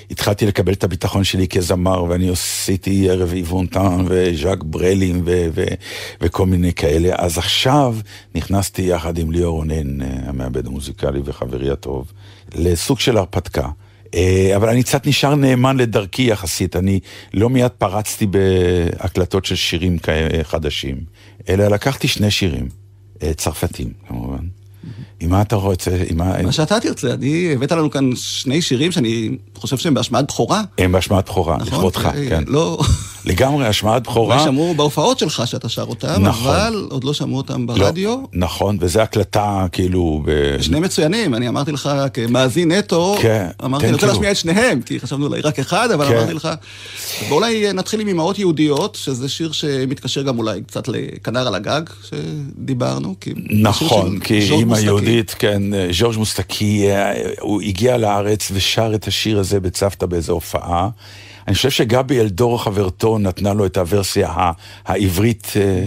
[0.10, 5.74] שהתחלתי לקבל את הביטחון שלי כזמר, ואני עשיתי ערב איוונטן וז'אק ברלים ו- ו-
[6.22, 7.96] וכל מיני כאלה, אז עכשיו
[8.36, 12.12] נכנסתי יחד עם ליאור רונן, אה, המעבד המוזיקלי וחברי הטוב,
[12.56, 13.68] לסוג של הרפתקה.
[14.16, 17.00] אה, אבל אני קצת נשאר נאמן לדרכי יחסית, אני
[17.34, 19.98] לא מיד פרצתי בהקלטות של שירים
[20.44, 20.98] חדשים,
[21.50, 22.68] אלא לקחתי שני שירים,
[23.24, 24.55] אה, צרפתים כמובן.
[25.20, 25.92] עם מה אתה רוצה?
[26.10, 26.44] עם מה...
[26.44, 30.62] מה שאתה תרצה, אני, הבאת לנו כאן שני שירים שאני חושב שהם בהשמעת בכורה.
[30.78, 31.68] הם בהשמעת בכורה, נכון?
[31.68, 32.44] לכבודך, אה, כן.
[32.48, 32.80] לא,
[33.26, 34.44] לגמרי, השמעת בכורה.
[34.44, 36.56] שמעו בהופעות שלך שאתה שר אותם, נכון.
[36.56, 38.18] אבל עוד לא שמעו אותם לא, ברדיו.
[38.34, 40.22] נכון, וזו הקלטה כאילו...
[40.26, 40.62] ב...
[40.62, 44.14] שני מצוינים, אני אמרתי לך כמאזין נטו, כן, אמרתי, תן אני רוצה כאילו.
[44.14, 46.18] להשמיע את שניהם, כי חשבנו אולי רק אחד, אבל כן.
[46.18, 46.50] אמרתי לך,
[47.30, 51.82] בוא אולי נתחיל עם אמהות יהודיות, שזה שיר שמתקשר גם אולי קצת לכנר על הגג,
[52.10, 53.34] שדיברנו, כי...
[53.50, 54.78] נכון, כי אימא.
[54.78, 55.62] יהודית, כן,
[55.92, 60.90] ז'ורג' מוסטקי, אה, הוא הגיע לארץ ושר את השיר הזה בצוותא באיזו הופעה.
[61.48, 64.52] אני חושב שגבי אלדור חברתו נתנה לו את הוורסיה ה-
[64.86, 65.86] העברית אה,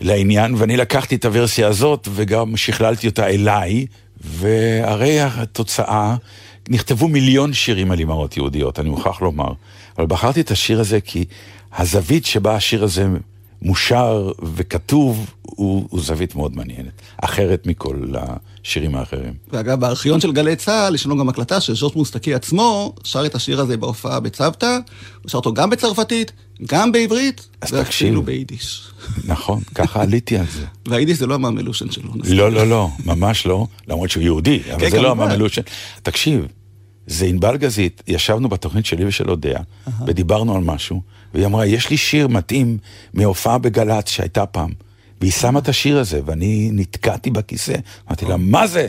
[0.00, 3.86] לעניין, ואני לקחתי את הוורסיה הזאת וגם שכללתי אותה אליי,
[4.20, 6.16] והרי התוצאה,
[6.68, 9.52] נכתבו מיליון שירים על אימהות יהודיות, אני מוכרח לומר,
[9.98, 11.24] אבל בחרתי את השיר הזה כי
[11.76, 13.08] הזווית שבה השיר הזה
[13.62, 17.96] מושר וכתוב הוא, הוא זווית מאוד מעניינת, אחרת מכל
[18.64, 19.34] השירים האחרים.
[19.52, 23.60] ואגב, בארכיון של גלי צה"ל יש לנו גם הקלטה שז'ורז' מוסטקי עצמו שר את השיר
[23.60, 24.78] הזה בהופעה בצוותא,
[25.22, 26.32] הוא שר אותו גם בצרפתית,
[26.68, 28.22] גם בעברית, ואפילו.
[28.22, 28.82] ביידיש.
[29.24, 30.64] נכון, ככה עליתי על זה.
[30.88, 32.10] והיידיש זה לא הממלושן שלו.
[32.14, 32.34] נזכיר.
[32.34, 35.30] לא, לא, לא, ממש לא, למרות שהוא יהודי, אבל כן, זה לא כמובן.
[35.30, 35.62] הממלושן.
[36.02, 36.46] תקשיב,
[37.06, 39.60] זה ענבל גזית, ישבנו בתוכנית שלי ושל אודיה,
[40.06, 41.02] ודיברנו על משהו,
[41.34, 42.78] והיא אמרה, יש לי שיר מתאים
[43.14, 44.70] מהופעה בגל"צ שהייתה פעם,
[45.20, 47.74] והיא שמה את השיר הזה, ואני נתקעתי בכיסא,
[48.08, 48.88] אמרתי לה, מה זה?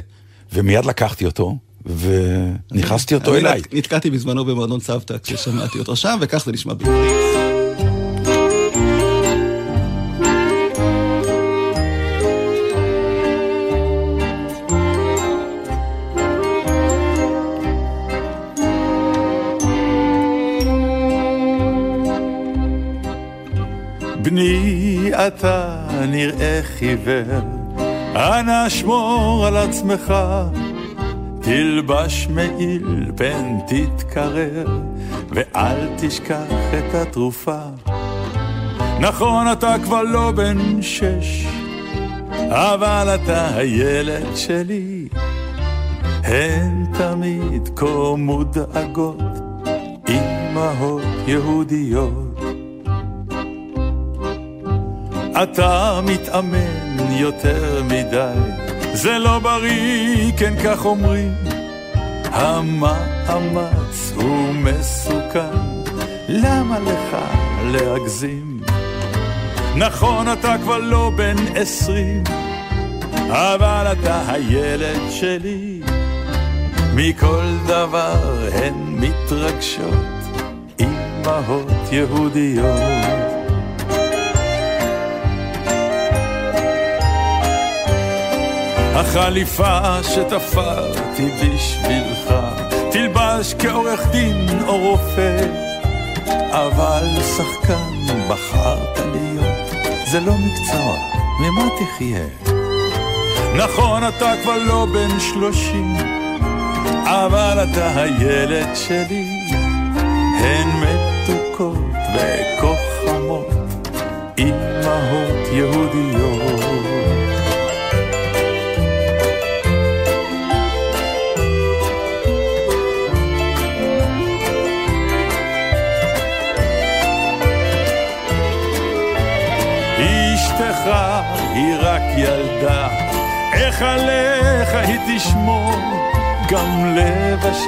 [0.54, 3.62] ומיד לקחתי אותו, ונכנסתי אותו אליי.
[3.74, 7.12] נתקעתי בזמנו במועדון צוותא כששמעתי אותו שם, וכך זה נשמע בעברית.
[24.24, 27.39] בני אתה נראה חיוור,
[28.16, 30.14] אנא שמור על עצמך,
[31.41, 34.68] תלבש מעיל פן תתקרר,
[35.30, 37.60] ואל תשכח את התרופה.
[38.99, 41.47] נכון, אתה כבר לא בן שש,
[42.49, 45.08] אבל אתה הילד שלי.
[46.24, 49.39] הן תמיד כה מודאגות,
[50.10, 52.31] אמהות יהודיות.
[55.44, 58.34] אתה מתאמן יותר מדי,
[58.94, 61.34] זה לא בריא, כן כך אומרים.
[62.24, 65.58] המאמץ הוא מסוכן,
[66.28, 67.18] למה לך
[67.72, 68.60] להגזים?
[69.76, 72.24] נכון, אתה כבר לא בן עשרים,
[73.30, 75.82] אבל אתה הילד שלי.
[76.96, 80.39] מכל דבר הן מתרגשות,
[80.82, 83.20] אמהות יהודיות.
[88.94, 92.34] החליפה שתפרתי בשבילך,
[92.92, 95.46] תלבש כעורך דין או רופא,
[96.50, 99.70] אבל שחקן בחרת להיות,
[100.12, 100.96] זה לא מקצוע,
[101.39, 102.54] ממה תחיה?
[103.58, 105.96] נכון, אתה כבר לא בן שלושים,
[107.06, 109.26] אבל אתה הילד שלי,
[110.39, 110.68] הן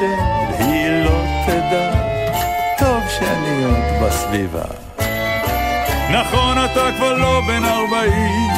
[0.04, 1.92] לבשל היא לא תדע,
[2.78, 4.64] טוב שאני עוד בסביבה.
[6.12, 8.52] נכון, אתה כבר לא בן ארבעים,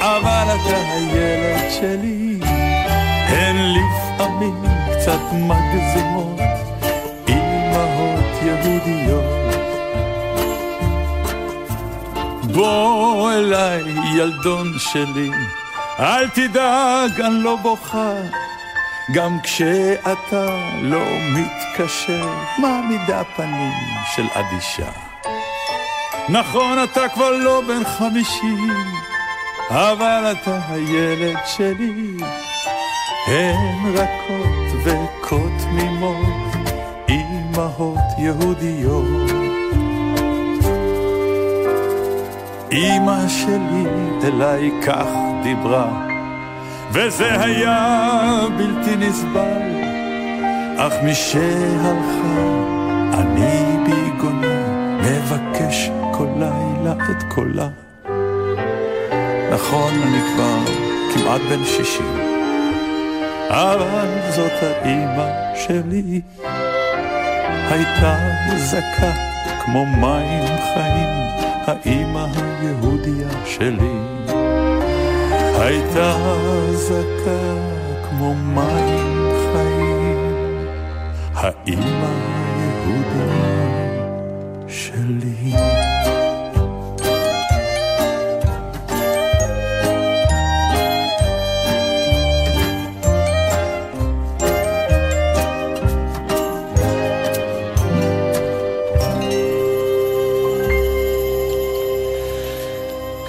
[0.00, 2.38] אבל אתה הילד שלי.
[3.28, 6.40] הן לפעמים קצת מגזימות,
[7.28, 9.24] אמהות יהודיות.
[12.42, 13.82] בוא אליי,
[14.16, 15.30] ילדון שלי,
[16.00, 18.43] אל תדאג, אני לא בוכה.
[19.12, 20.46] גם כשאתה
[20.82, 22.28] לא מתקשר,
[22.58, 23.72] מעמידה פנים
[24.14, 24.90] של אדישה.
[26.28, 28.70] נכון, אתה כבר לא בן חמישים,
[29.70, 32.16] אבל אתה הילד שלי.
[33.26, 36.54] הן רכות וכה תמימות,
[37.08, 39.30] אמהות יהודיות.
[42.72, 43.84] אמא שלי
[44.24, 45.06] אליי כך
[45.42, 46.13] דיברה,
[46.94, 49.62] וזה היה בלתי נסבל,
[50.76, 52.50] אך משהלכה
[53.12, 54.64] אני ביגוני
[55.00, 57.68] מבקש כל לילה את קולה.
[59.52, 60.58] נכון, אני כבר
[61.14, 62.16] כמעט בן שישים,
[63.48, 66.20] אבל זאת האימא שלי,
[67.70, 68.16] הייתה
[68.56, 69.12] זכה
[69.64, 71.24] כמו מים חיים.
[71.66, 74.13] האימא היהודיה שלי
[75.60, 76.16] הייתה
[76.72, 77.54] זכה
[78.08, 80.34] כמו מים חיים,
[81.34, 82.14] האימא
[82.56, 83.54] היהודיה
[84.68, 85.83] שלי.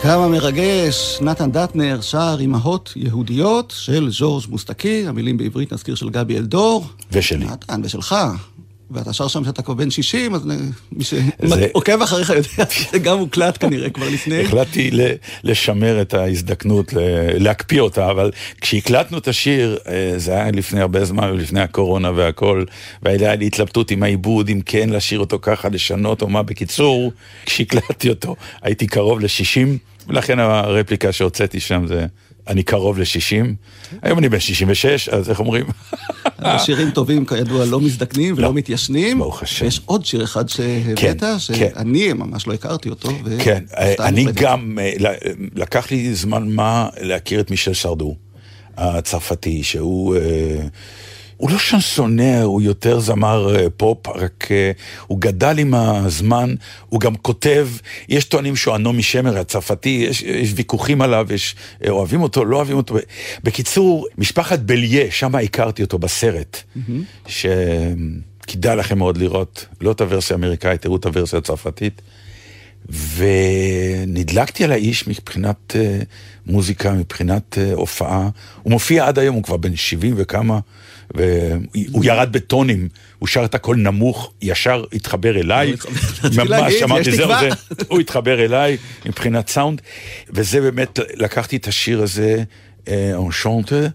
[0.05, 6.37] כמה מרגש, נתן דטנר שר אימהות יהודיות של ז'ורג' מוסטקי, המילים בעברית נזכיר של גבי
[6.37, 6.85] אלדור.
[7.11, 7.45] ושלי.
[7.45, 8.15] נתן, ושלך.
[8.91, 10.47] ואתה שר שם שאתה כבר בן 60, אז
[10.91, 14.41] מי שעוקב אחריך יודע שזה גם הוקלט כנראה כבר לפני.
[14.41, 14.91] החלטתי
[15.43, 16.93] לשמר את ההזדקנות,
[17.39, 18.31] להקפיא אותה, אבל
[18.61, 22.63] כשהקלטנו את השיר, אה, זה היה לפני הרבה זמן, ולפני הקורונה והכל,
[23.03, 26.43] והייתה לי התלבטות עם העיבוד, אם כן לשיר אותו ככה, לשנות או מה.
[26.43, 27.11] בקיצור,
[27.45, 32.05] כשהקלטתי אותו, הייתי קרוב ל-60, ולכן הרפליקה שהוצאתי שם זה...
[32.47, 33.45] אני קרוב ל-60,
[34.01, 35.65] היום אני בן 66, אז איך אומרים?
[36.57, 39.19] שירים טובים, כידוע, לא מזדקנים ולא לא, מתיישנים.
[39.19, 39.65] ברוך השם.
[39.65, 42.17] ויש עוד שיר אחד שהבאת, כן, שאני כן.
[42.17, 43.09] ממש לא הכרתי אותו.
[43.39, 43.63] כן,
[43.99, 45.13] אני גם, אה,
[45.55, 48.15] לקח לי זמן מה להכיר את מישל סרדו,
[48.77, 50.15] הצרפתי, שהוא...
[51.37, 54.71] הוא לא שנסונר, הוא יותר זמר אה, פופ, רק אה,
[55.07, 56.55] הוא גדל עם הזמן,
[56.89, 57.69] הוא גם כותב,
[58.09, 61.55] יש טוענים שהוא הנעמי שמר הצרפתי, יש, יש ויכוחים עליו, יש
[61.85, 62.95] אה, אוהבים אותו, לא אוהבים אותו.
[63.43, 67.27] בקיצור, משפחת בליה, שם הכרתי אותו בסרט, mm-hmm.
[67.27, 72.01] שכדאי לכם מאוד לראות, לא את הוורסיה האמריקאית, תראו את הוורסיה הצרפתית.
[72.89, 75.99] ונדלקתי על האיש מבחינת אה,
[76.45, 78.29] מוזיקה, מבחינת אה, הופעה.
[78.63, 80.59] הוא מופיע עד היום, הוא כבר בן 70 וכמה,
[81.13, 85.73] והוא ירד בטונים, הוא שר את הכל נמוך, ישר התחבר אליי.
[86.37, 87.49] ממש אמרתי, זהו, זה,
[87.87, 89.81] הוא התחבר אליי מבחינת סאונד,
[90.29, 92.43] וזה באמת, לקחתי את השיר הזה,
[93.25, 93.87] אנשונטה,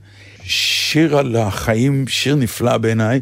[0.45, 3.21] שיר על החיים, שיר נפלא בעיניי.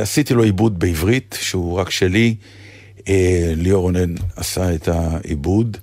[0.00, 2.34] עשיתי לו עיבוד בעברית, שהוא רק שלי.
[3.10, 5.76] אה, ליאור רונן עשה את העיבוד.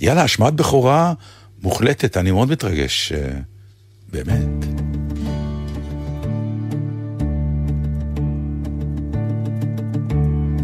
[0.00, 1.12] יאללה, השמעת בכורה
[1.62, 3.38] מוחלטת, אני מאוד מתרגש, אה,
[4.12, 4.64] באמת.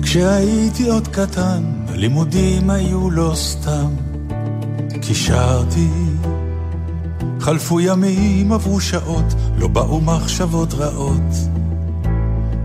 [0.03, 3.95] כשהייתי עוד קטן, הלימודים היו לא סתם.
[5.01, 5.89] קישרתי,
[7.41, 9.25] חלפו ימים, עברו שעות,
[9.59, 11.35] לא באו מחשבות רעות.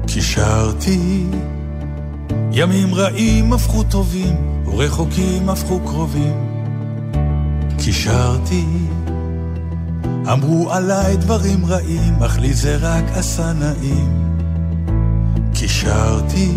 [0.07, 1.25] קישרתי,
[2.57, 6.33] ימים רעים הפכו טובים, ורחוקים הפכו קרובים.
[7.77, 8.65] קישרתי,
[10.31, 14.37] אמרו עליי דברים רעים, אך לי זה רק עשה נעים.
[15.53, 16.51] קישרתי,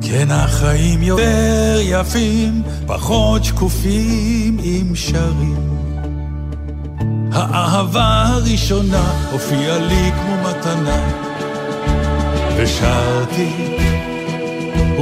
[0.00, 5.78] כן החיים יותר יפים, פחות שקופים עם שרים.
[7.32, 11.08] האהבה הראשונה הופיעה לי כמו מתנה,
[12.56, 13.76] ושרתי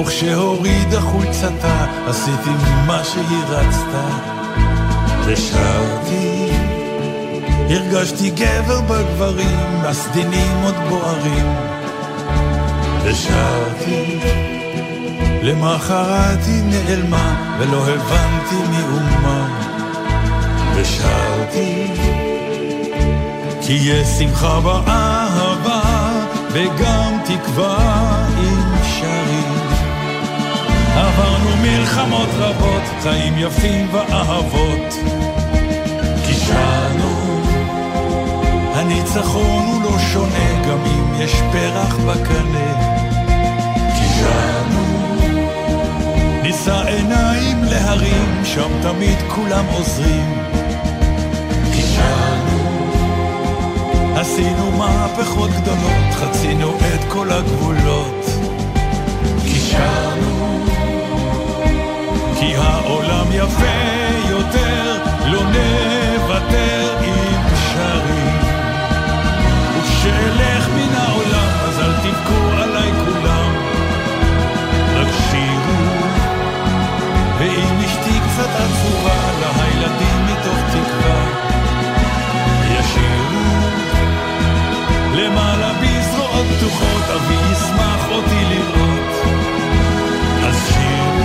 [0.01, 2.51] וכשהורידה חולצתה, עשיתי
[2.87, 4.09] מה שהיא רצתה,
[5.27, 6.51] ושרתי.
[7.71, 11.47] הרגשתי גבר בגברים, הסדינים עוד בוערים,
[13.05, 14.19] ושרתי.
[15.43, 19.49] למחרת היא נעלמה, ולא הבנתי מאומה,
[20.75, 21.87] ושרתי.
[23.67, 25.34] כי יש שמחה באהבה,
[26.55, 29.53] וגם תקווה עם שרים.
[30.97, 34.95] עברנו מלחמות רבות, חיים יפים ואהבות.
[36.27, 37.41] קישרנו,
[38.75, 42.95] הניצחון הוא לא שונה, גם אם יש פרח בקנה.
[43.99, 44.85] קישרנו,
[46.43, 50.64] נישא עיניים להרים, שם תמיד כולם עוזרים.
[54.35, 58.25] עשינו מהפכות גדולות, חצינו את כל הגבולות.
[59.43, 60.65] קישרנו
[62.41, 63.81] כי העולם יפה
[64.31, 68.41] יותר, לא נוותר אם שרים.
[69.79, 73.53] וכשאלך מן העולם, אז אל תבכו עליי כולם,
[74.95, 75.85] רק שירו.
[77.39, 79.21] ואם אשתי קצת עצובה,
[79.57, 80.94] לילדים מתוך תקווה,
[85.35, 89.11] למעלה בזרועות פתוחות, אבי ישמח אותי לראות.
[90.45, 91.25] אז שירו.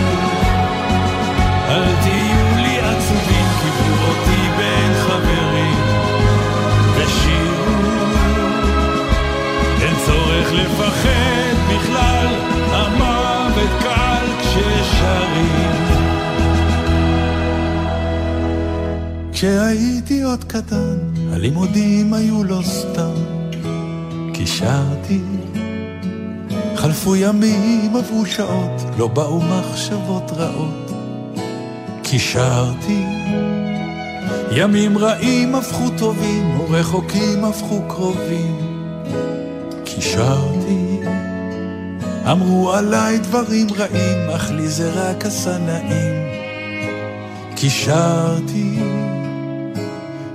[1.69, 5.77] אל תהיו לי עצובים, קיבלו אותי בין חברים,
[6.95, 7.75] ושירו.
[9.81, 12.27] אין צורך לפחד בכלל,
[12.71, 15.99] המוות קל כששרים.
[19.33, 20.97] כשהייתי עוד קטן,
[21.33, 23.18] הלימודים היו לא סתם.
[24.59, 25.21] קישרתי,
[26.75, 30.91] חלפו ימים, עברו שעות, לא באו מחשבות רעות.
[32.03, 33.05] קישרתי.
[34.51, 38.57] ימים רעים הפכו טובים, ורחוקים הפכו קרובים.
[39.83, 40.99] קישרתי.
[42.31, 46.15] אמרו עליי דברים רעים, אך לי זה רק עשה נעים.
[47.55, 48.79] קישרתי.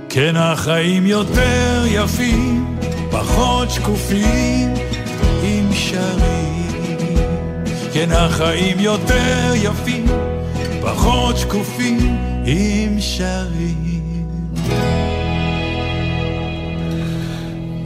[0.09, 2.74] כן, החיים יותר יפים,
[3.19, 4.73] פחות שקופים,
[5.43, 6.67] עם שרים.
[7.93, 10.05] כן, החיים יותר יפים,
[10.81, 13.94] פחות שקופים עם שרים.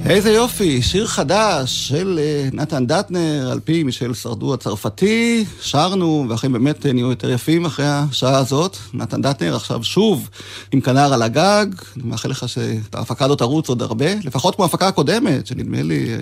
[0.10, 6.54] איזה יופי, שיר חדש של uh, נתן דטנר, על פי מישל סרדו הצרפתי, שרנו, והחיים
[6.54, 8.78] באמת נהיו יותר יפים אחרי השעה הזאת.
[8.94, 10.30] נתן דטנר עכשיו שוב
[10.72, 14.88] עם כנר על הגג, אני מאחל לך שההפקה הזאת תרוץ עוד הרבה, לפחות כמו ההפקה
[14.88, 16.18] הקודמת, שנדמה לי...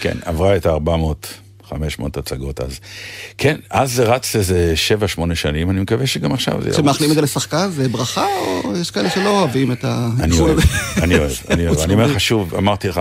[0.00, 1.26] כן, עברה את ה-400.
[1.70, 2.80] 500 הצגות אז.
[3.38, 4.74] כן, אז זה רץ איזה
[5.30, 6.74] 7-8 שנים, אני מקווה שגם עכשיו זה ירוץ.
[6.74, 8.26] כשמאכלים את זה לשחקן, זה ברכה,
[8.64, 10.08] או יש כאלה שלא אוהבים את ה...
[10.20, 10.58] אני אוהב,
[11.02, 11.78] אני אוהב, אני אוהב.
[11.78, 13.00] אני אומר לך שוב, אמרתי לך,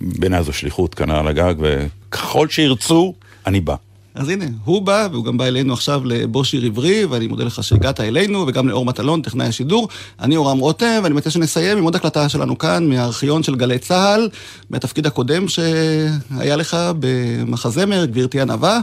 [0.00, 3.14] בעיניי זו שליחות כאן על הגג, וככל שירצו,
[3.46, 3.74] אני בא.
[4.16, 8.00] אז הנה, הוא בא, והוא גם בא אלינו עכשיו לבושי עברי, ואני מודה לך שהגעת
[8.00, 9.88] אלינו, וגם לאור מטלון, טכנאי השידור.
[10.20, 14.28] אני אורם רותם, ואני מציע שנסיים עם עוד הקלטה שלנו כאן, מהארכיון של גלי צה"ל,
[14.70, 18.80] מהתפקיד הקודם שהיה לך במחזמר, גבירתי ענווה.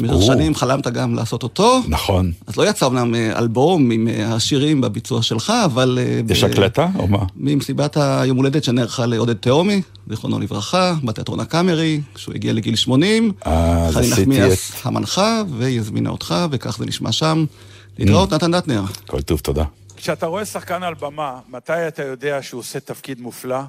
[0.00, 0.26] במשך.
[0.26, 1.80] שנים חלמת גם לעשות אותו.
[1.88, 2.32] נכון.
[2.46, 5.98] אז לא יצא אמנם אה, אלבום עם אה, השירים בביצוע שלך, אבל...
[6.00, 7.18] אה, יש ב- הקלטה או מה?
[7.36, 13.32] ממסיבת היום הולדת שנערכה לעודד תהומי, זיכרונו לברכה, בתיאטרון הקאמרי, כשהוא הגיע לגיל 80.
[13.46, 14.86] אה, אז חני עשיתי נחמיאס את...
[14.86, 17.44] המנחה, והיא הזמינה אותך, וכך זה נשמע שם.
[17.98, 18.82] להתראות, נתן דטנר.
[19.06, 19.64] כל טוב, תודה.
[19.96, 23.60] כשאתה רואה שחקן על במה, מתי אתה יודע שהוא עושה תפקיד מופלא?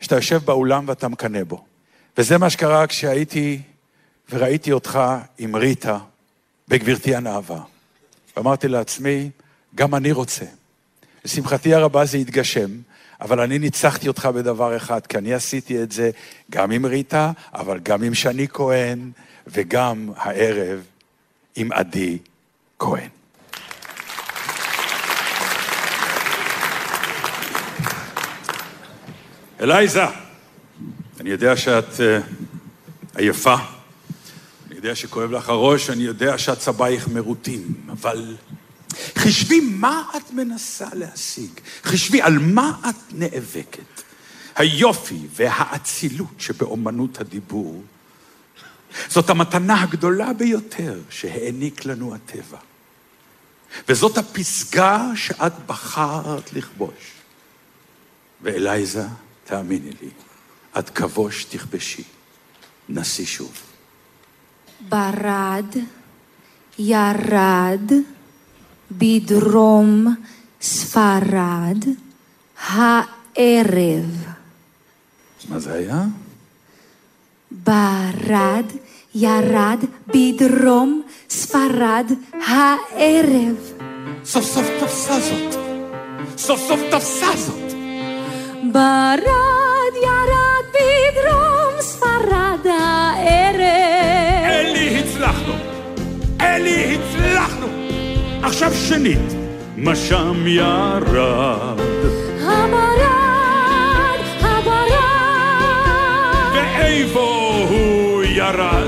[0.00, 1.64] כשאתה יושב באולם ואתה מקנא בו.
[2.18, 3.60] וזה מה שקרה כשהייתי
[4.30, 5.00] וראיתי אותך
[5.38, 5.98] עם ריטה
[6.68, 7.60] בגברתי הנאווה.
[8.36, 9.30] ואמרתי לעצמי,
[9.74, 10.44] גם אני רוצה.
[11.24, 12.70] לשמחתי הרבה זה התגשם,
[13.20, 16.10] אבל אני ניצחתי אותך בדבר אחד, כי אני עשיתי את זה
[16.50, 19.10] גם עם ריטה, אבל גם עם שני כהן,
[19.46, 20.82] וגם הערב
[21.56, 22.18] עם עדי
[22.78, 23.08] כהן.
[29.60, 30.04] אלייזה,
[31.20, 32.20] אני יודע שאת אה,
[33.16, 33.54] עייפה,
[34.78, 38.36] יודע שכואב לך הראש, אני יודע שעצבייך מרוטים, אבל
[39.18, 41.50] חשבי מה את מנסה להשיג,
[41.84, 44.02] חשבי על מה את נאבקת.
[44.56, 47.82] היופי והאצילות שבאומנות הדיבור,
[49.08, 52.58] זאת המתנה הגדולה ביותר שהעניק לנו הטבע.
[53.88, 57.12] וזאת הפסגה שאת בחרת לכבוש.
[58.42, 59.06] ואלייזה,
[59.44, 60.10] תאמיני לי,
[60.78, 62.04] את כבוש תכבשי.
[62.88, 63.67] נסי שוב.
[64.80, 65.76] ברד,
[66.78, 67.92] ירד,
[68.90, 70.14] בדרום
[70.60, 71.84] ספרד,
[72.66, 74.24] הערב.
[75.48, 76.02] מה זה היה?
[77.50, 78.64] ברד,
[79.14, 82.12] ירד, בדרום ספרד,
[82.46, 83.72] הערב.
[84.24, 85.54] סוף סוף תפסה זאת.
[86.36, 87.72] סוף סוף תפסה זאת.
[88.72, 93.77] ברד, ירד, בדרום ספרד, הערב.
[96.40, 97.66] אלי, הצלחנו.
[98.42, 99.32] עכשיו שנית.
[99.76, 101.80] מה שם ירד?
[102.40, 104.98] הברד, הברד.
[106.54, 107.20] ואיפה
[107.70, 108.87] הוא ירד?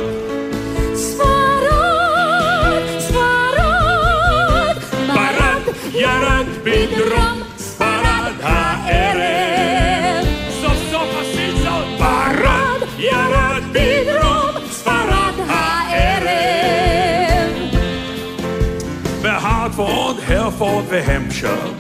[20.61, 21.73] הרפורד והמשר.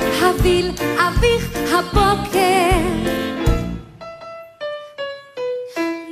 [0.00, 2.78] הביל אביך הבוקר.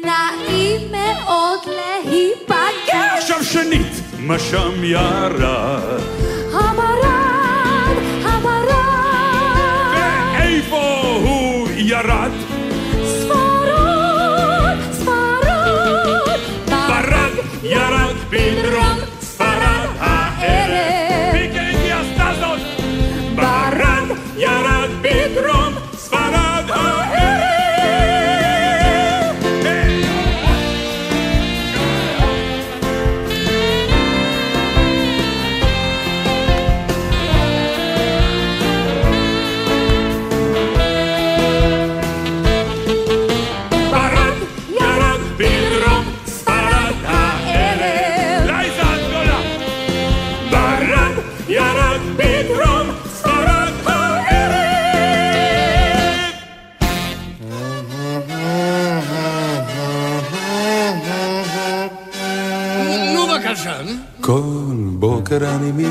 [0.04, 2.94] נעים מאוד להיפגש.
[3.18, 3.92] עכשיו שנית.
[4.18, 6.00] מה שם ירד?
[6.52, 8.74] הברד, הברד.
[9.92, 12.30] ואיפה הוא ירד?
[13.04, 16.40] ספרד, ספרד.
[16.68, 19.05] ברד, ירד בדרום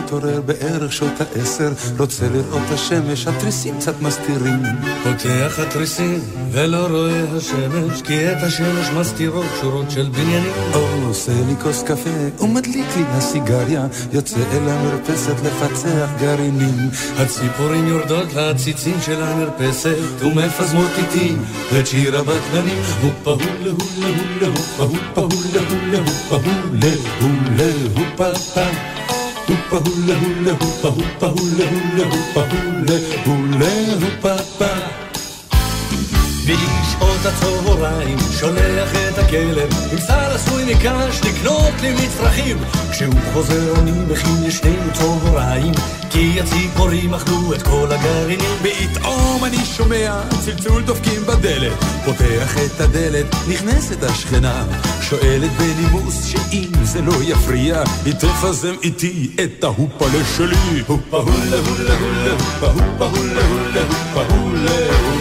[0.05, 4.59] מתעורר בערך שעות העשר, רוצה לראות השמש, התריסים קצת מסתירים.
[5.03, 6.19] פותח התריסים
[6.51, 10.51] ולא רואה השמש, כי את השמש מסתירות שורות של בניינים.
[11.07, 16.89] עושה לי כוס קפה ומדליק לי הסיגריה, יוצא אל המרפסת לפצח גרעינים.
[17.17, 21.35] הציפורים יורדות לעציצים של המרפסת ומפזמות איתי
[21.79, 22.83] את שיר הבטלנים.
[23.01, 28.94] הופה הולה הולה הולה הופה הופה הולה הולה הופה הולה הולה הופה פה.
[29.47, 35.04] הופה הולה הולה הופה הופה הולה הולה הופה הולה הולה הופה פה.
[37.25, 42.57] בשעות הצהריים שולח את הכלב עם שר עשוי מקש לקנות לי מצרכים
[42.91, 45.73] כשהוא חוזר אני מכין לשנינו צהריים
[46.09, 53.35] כי הציפורים אכלו את כל הגרעינים פתאום אני שומע צלצול דופקים בדלת, פותח את הדלת,
[53.49, 54.65] נכנסת השכנה,
[55.01, 60.83] שואלת בנימוס שאם זה לא יפריע, היא תפזם איתי את ההופלה שלי.
[60.87, 65.14] הופה הולה הולה הולה, הופה הולה הולה, הופה הולה הולה.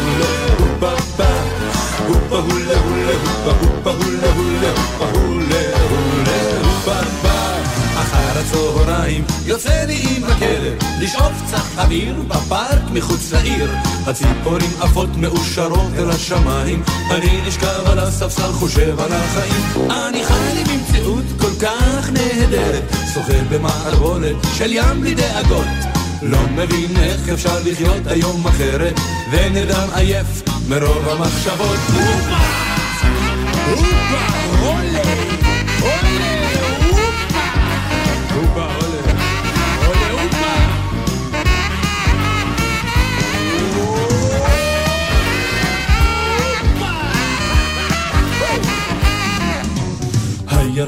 [9.54, 13.70] יוצא לי עם הכלב לשאוף קצת אוויר בפארק מחוץ לעיר.
[14.06, 19.90] הציפורים עפות מאושרות אל השמיים אני נשכב על הספסל חושב על החיים.
[19.90, 22.82] אני חי לי במציאות כל כך נהדרת
[23.14, 25.66] שוחה במערבולת של ים בלי דאגות.
[26.22, 31.78] לא מבין איך אפשר לחיות היום אחרת ונרדם עייף מרוב המחשבות.
[31.94, 32.36] אופה!
[33.72, 34.66] אופה!
[34.66, 35.33] עולה!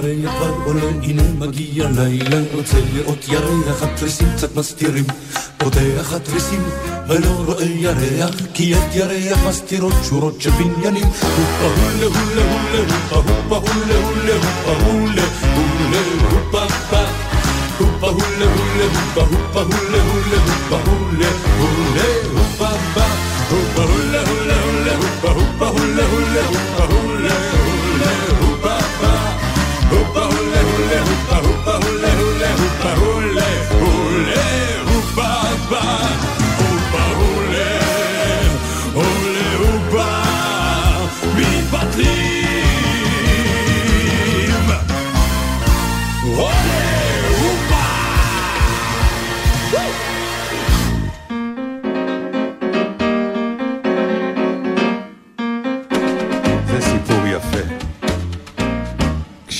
[0.03, 5.05] הירח כבר עולה, הנה מגיע לילה, רוצה לראות ירח, התריסים קצת מסתירים.
[5.57, 6.63] פותח התריסים
[7.09, 11.05] ולא רואה ירח, כי את ירח מסתירות שורות של בניינים.
[11.05, 12.81] הופה הולה הולה הולה
[13.11, 15.23] הופה הופה הולה הולה הופה הולה
[15.55, 17.05] הולה הופה פה.
[17.79, 21.29] הופה הולה הולה הופה הופה הולה הולה הופה הולה
[21.59, 23.01] הולה הופה פה.
[23.01, 23.06] הופה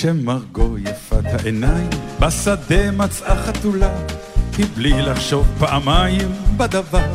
[0.07, 1.91] כשמרגו יפת העיניים
[2.21, 3.97] בשדה מצאה חתולה,
[4.59, 7.07] היא בלי לחשוב פעמיים בדבר.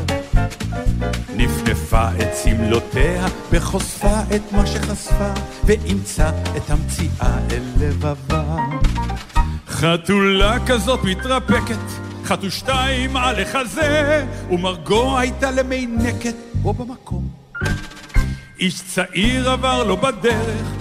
[1.35, 5.33] נפנפה את סמלותיה וחושפה את מה שחשפה,
[5.63, 8.57] ואימצה את המציאה אל לבבה.
[9.67, 11.85] חתולה כזאת מתרפקת,
[12.25, 17.27] חטו שתיים על החזה, ומרגו הייתה למינקת בו במקום.
[18.59, 20.80] איש צעיר עבר לו בדרך,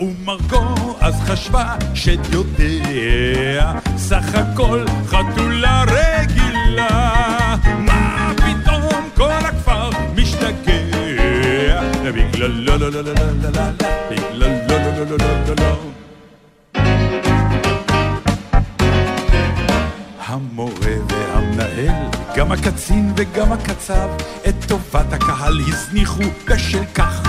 [0.00, 7.56] ומרגו אז חשבה שד יודע, סך הכל חתולה רגילה.
[7.78, 11.82] מה פתאום כל הכפר משתגע,
[12.14, 13.62] בגלל לא לא לא לא לא לא לא,
[14.10, 15.76] בגלל לא לא לא לא לא לא.
[20.26, 24.08] המורה והמנהל, גם הקצין וגם הקצב,
[24.48, 27.22] את טובת הקהל הזניחו בשל כך.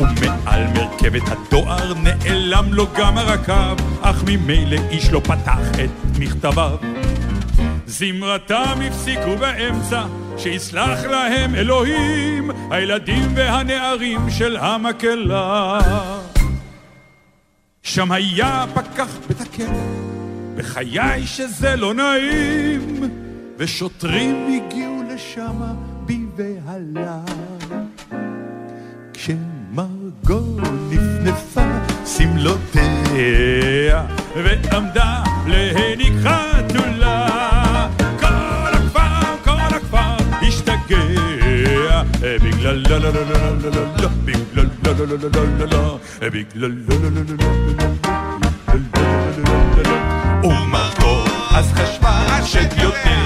[0.00, 6.76] ומעל מרכבת הדואר נעלם לו גם הרקב, אך ממילא איש לא פתח את מכתביו.
[7.86, 10.04] זמרתם הפסיקו באמצע,
[10.38, 15.80] שיסלח להם אלוהים, הילדים והנערים של המקהלה.
[17.82, 19.66] שם היה פקח בית הכלא,
[20.56, 23.10] בחיי שזה לא נעים,
[23.58, 25.72] ושוטרים הגיעו לשמה
[26.06, 27.20] בבהלה.
[29.70, 30.40] כשמרגו
[30.90, 31.60] נפנפה
[32.04, 34.02] סמלותיה,
[34.36, 37.26] ועמדה להניק חתולה.
[38.20, 38.26] כל
[38.72, 41.04] הכפר, כל הכפר השתגע,
[42.22, 43.22] בגלל לא לא לא לא
[43.62, 47.12] לא לא לא, בגלל לא לא לא לא לא לא לא, בגלל לא לא לא
[47.12, 47.46] לא לא
[49.38, 49.48] לא
[49.82, 49.90] לא
[50.46, 51.16] ומרגו
[51.50, 53.20] אז חשבה שד יודע,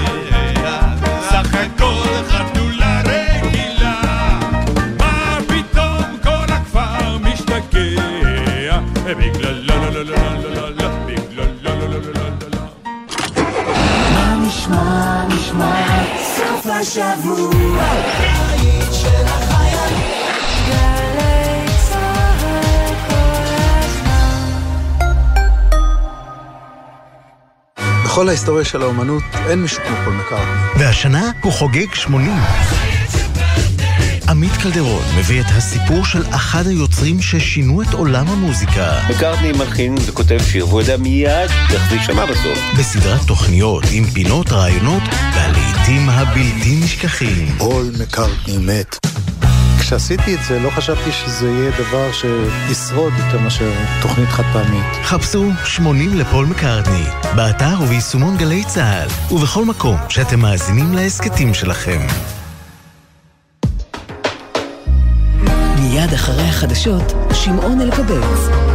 [16.85, 17.49] השבוע.
[28.05, 30.83] בכל ההיסטוריה של האומנות אין מישהו כמו פול מקארטני.
[30.83, 32.31] והשנה הוא חוגג 80.
[34.29, 38.99] עמית קלדרון מביא את הסיפור של אחד היוצרים ששינו את עולם המוזיקה.
[39.09, 42.59] מקארטני מלחין וכותב שיר, והוא יודע מיד איך זה יישמע בסוף.
[42.79, 45.03] בסדרת תוכניות עם פינות, רעיונות
[45.33, 47.55] והלעיתים הבלתי נשכחים.
[47.57, 48.97] פול מקארטני מת.
[49.79, 53.71] כשעשיתי את זה לא חשבתי שזה יהיה דבר שישרוד יותר מאשר
[54.01, 54.85] תוכנית חד פעמית.
[55.03, 57.03] חפשו 80 לפול מקארטני,
[57.35, 62.07] באתר וביישומון גלי צה"ל, ובכל מקום שאתם מאזינים להסכתים שלכם.
[65.95, 68.74] מיד אחרי החדשות, שמעון אלקבץ.